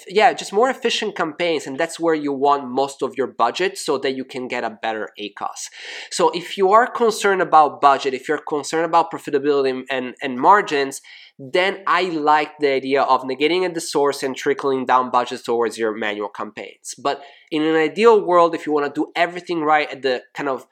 yeah, 0.09 0.33
just 0.33 0.53
more 0.53 0.69
efficient 0.69 1.17
campaigns, 1.17 1.67
and 1.67 1.79
that's 1.79 1.99
where 1.99 2.15
you 2.15 2.33
want 2.33 2.69
most 2.69 3.03
of 3.03 3.17
your 3.17 3.27
budget 3.27 3.79
so 3.79 3.99
that 3.99 4.15
you 4.15 4.25
can 4.25 4.49
get 4.49 4.65
a 4.65 4.71
better 4.71 5.11
ACOS. 5.19 5.69
So 6.11 6.31
if 6.31 6.57
you 6.59 6.73
are 6.73 6.87
concerned 6.87 7.43
about 7.43 7.81
budget, 7.81 8.15
if 8.15 8.29
you're 8.29 8.43
concerned 8.49 8.85
about 8.85 9.11
profitability 9.11 9.85
and, 9.91 10.15
and 10.23 10.41
margins, 10.41 11.01
then 11.39 11.83
I 11.87 12.03
like 12.03 12.59
the 12.59 12.73
idea 12.73 13.03
of 13.03 13.23
negating 13.23 13.65
at 13.65 13.75
the 13.75 13.81
source 13.81 14.23
and 14.23 14.37
trickling 14.37 14.87
down 14.87 15.11
budgets 15.11 15.45
towards 15.45 15.79
your 15.79 15.95
manual 15.95 16.29
campaigns. 16.29 16.95
But 17.01 17.23
in 17.51 17.63
an 17.63 17.77
ideal 17.77 18.21
world, 18.21 18.55
if 18.55 18.67
you 18.67 18.73
want 18.73 18.93
to 18.93 19.01
do 19.01 19.13
everything 19.15 19.61
right 19.63 19.91
at 19.91 20.03
the 20.03 20.23
kind 20.35 20.49
of 20.49 20.67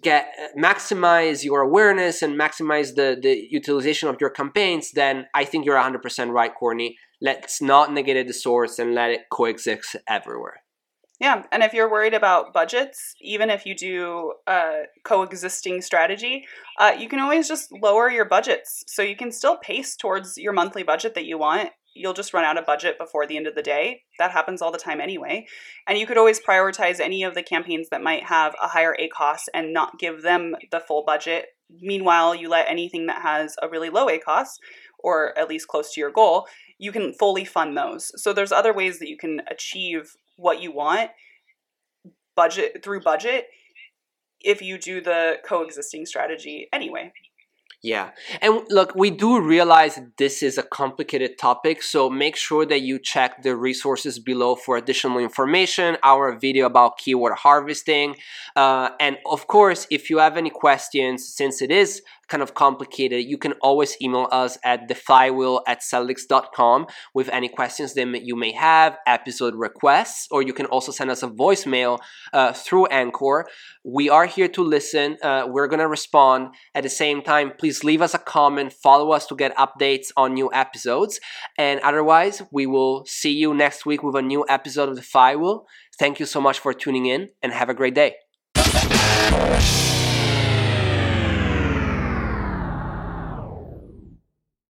get 0.00 0.26
maximize 0.58 1.44
your 1.44 1.60
awareness 1.60 2.22
and 2.22 2.38
maximize 2.38 2.96
the, 2.96 3.16
the 3.20 3.46
utilization 3.50 4.08
of 4.08 4.16
your 4.20 4.30
campaigns, 4.30 4.92
then 4.92 5.26
I 5.34 5.44
think 5.44 5.64
you're 5.64 5.76
100% 5.76 6.30
right, 6.30 6.52
Courtney. 6.54 6.96
Let's 7.24 7.62
not 7.62 7.90
negate 7.90 8.26
the 8.26 8.34
source 8.34 8.78
and 8.78 8.94
let 8.94 9.10
it 9.10 9.22
coexist 9.32 9.96
everywhere. 10.06 10.60
Yeah, 11.18 11.44
and 11.50 11.62
if 11.62 11.72
you're 11.72 11.90
worried 11.90 12.12
about 12.12 12.52
budgets, 12.52 13.14
even 13.22 13.48
if 13.48 13.64
you 13.64 13.74
do 13.74 14.34
a 14.46 14.82
coexisting 15.04 15.80
strategy, 15.80 16.44
uh, 16.78 16.92
you 16.98 17.08
can 17.08 17.20
always 17.20 17.48
just 17.48 17.72
lower 17.72 18.10
your 18.10 18.26
budgets. 18.26 18.84
So 18.88 19.00
you 19.00 19.16
can 19.16 19.32
still 19.32 19.56
pace 19.56 19.96
towards 19.96 20.36
your 20.36 20.52
monthly 20.52 20.82
budget 20.82 21.14
that 21.14 21.24
you 21.24 21.38
want 21.38 21.70
you'll 21.94 22.12
just 22.12 22.34
run 22.34 22.44
out 22.44 22.58
of 22.58 22.66
budget 22.66 22.98
before 22.98 23.26
the 23.26 23.36
end 23.36 23.46
of 23.46 23.54
the 23.54 23.62
day. 23.62 24.02
That 24.18 24.32
happens 24.32 24.60
all 24.60 24.72
the 24.72 24.78
time 24.78 25.00
anyway. 25.00 25.46
And 25.86 25.96
you 25.96 26.06
could 26.06 26.18
always 26.18 26.40
prioritize 26.40 27.00
any 27.00 27.22
of 27.22 27.34
the 27.34 27.42
campaigns 27.42 27.88
that 27.90 28.02
might 28.02 28.24
have 28.24 28.54
a 28.60 28.68
higher 28.68 28.96
ACOS 29.00 29.42
and 29.54 29.72
not 29.72 29.98
give 29.98 30.22
them 30.22 30.56
the 30.70 30.80
full 30.80 31.04
budget. 31.06 31.46
Meanwhile, 31.80 32.34
you 32.34 32.48
let 32.48 32.68
anything 32.68 33.06
that 33.06 33.22
has 33.22 33.54
a 33.62 33.68
really 33.68 33.90
low 33.90 34.08
ACOS 34.08 34.46
or 34.98 35.38
at 35.38 35.48
least 35.48 35.68
close 35.68 35.92
to 35.92 36.00
your 36.00 36.10
goal, 36.10 36.46
you 36.84 36.92
can 36.92 37.14
fully 37.14 37.46
fund 37.46 37.76
those. 37.76 38.12
So 38.22 38.32
there's 38.32 38.52
other 38.52 38.74
ways 38.74 38.98
that 38.98 39.08
you 39.08 39.16
can 39.16 39.40
achieve 39.50 40.16
what 40.36 40.60
you 40.60 40.70
want 40.70 41.10
budget 42.36 42.84
through 42.84 43.00
budget 43.00 43.46
if 44.40 44.60
you 44.60 44.76
do 44.76 45.00
the 45.00 45.38
coexisting 45.48 46.04
strategy 46.04 46.68
anyway. 46.72 47.12
Yeah. 47.82 48.12
And 48.40 48.62
look, 48.70 48.94
we 48.94 49.10
do 49.10 49.40
realize 49.42 50.00
this 50.16 50.42
is 50.42 50.56
a 50.56 50.62
complicated 50.62 51.36
topic, 51.38 51.82
so 51.82 52.08
make 52.08 52.34
sure 52.34 52.64
that 52.64 52.80
you 52.80 52.98
check 52.98 53.42
the 53.42 53.54
resources 53.54 54.18
below 54.18 54.56
for 54.56 54.78
additional 54.78 55.18
information, 55.18 55.98
our 56.02 56.34
video 56.38 56.64
about 56.64 56.96
keyword 56.96 57.34
harvesting. 57.34 58.16
Uh, 58.56 58.88
and 59.00 59.18
of 59.26 59.46
course, 59.48 59.86
if 59.90 60.08
you 60.08 60.16
have 60.18 60.38
any 60.38 60.48
questions, 60.48 61.28
since 61.28 61.60
it 61.60 61.70
is 61.70 62.00
kind 62.28 62.42
of 62.42 62.54
complicated, 62.54 63.24
you 63.24 63.38
can 63.38 63.52
always 63.60 63.96
email 64.00 64.28
us 64.30 64.58
at 64.64 64.88
theflywheel 64.88 65.62
at 65.66 65.80
sellics.com 65.80 66.86
with 67.14 67.28
any 67.30 67.48
questions 67.48 67.94
that 67.94 68.22
you 68.24 68.36
may 68.36 68.52
have, 68.52 68.96
episode 69.06 69.54
requests, 69.54 70.28
or 70.30 70.42
you 70.42 70.52
can 70.52 70.66
also 70.66 70.92
send 70.92 71.10
us 71.10 71.22
a 71.22 71.28
voicemail 71.28 71.98
uh, 72.32 72.52
through 72.52 72.86
Anchor. 72.86 73.46
We 73.84 74.08
are 74.08 74.26
here 74.26 74.48
to 74.48 74.62
listen. 74.62 75.18
Uh, 75.22 75.46
we're 75.48 75.68
going 75.68 75.80
to 75.80 75.88
respond. 75.88 76.54
At 76.74 76.82
the 76.82 76.90
same 76.90 77.22
time, 77.22 77.52
please 77.58 77.84
leave 77.84 78.02
us 78.02 78.14
a 78.14 78.18
comment, 78.18 78.72
follow 78.72 79.12
us 79.12 79.26
to 79.26 79.36
get 79.36 79.56
updates 79.56 80.08
on 80.16 80.34
new 80.34 80.50
episodes. 80.52 81.20
And 81.58 81.80
otherwise, 81.80 82.42
we 82.50 82.66
will 82.66 83.04
see 83.06 83.32
you 83.32 83.54
next 83.54 83.86
week 83.86 84.02
with 84.02 84.16
a 84.16 84.22
new 84.22 84.44
episode 84.48 84.88
of 84.88 84.96
The 84.96 85.02
Flywheel. 85.02 85.66
Thank 85.98 86.18
you 86.18 86.26
so 86.26 86.40
much 86.40 86.58
for 86.58 86.72
tuning 86.72 87.06
in 87.06 87.28
and 87.42 87.52
have 87.52 87.68
a 87.68 87.74
great 87.74 87.94
day. 87.94 88.14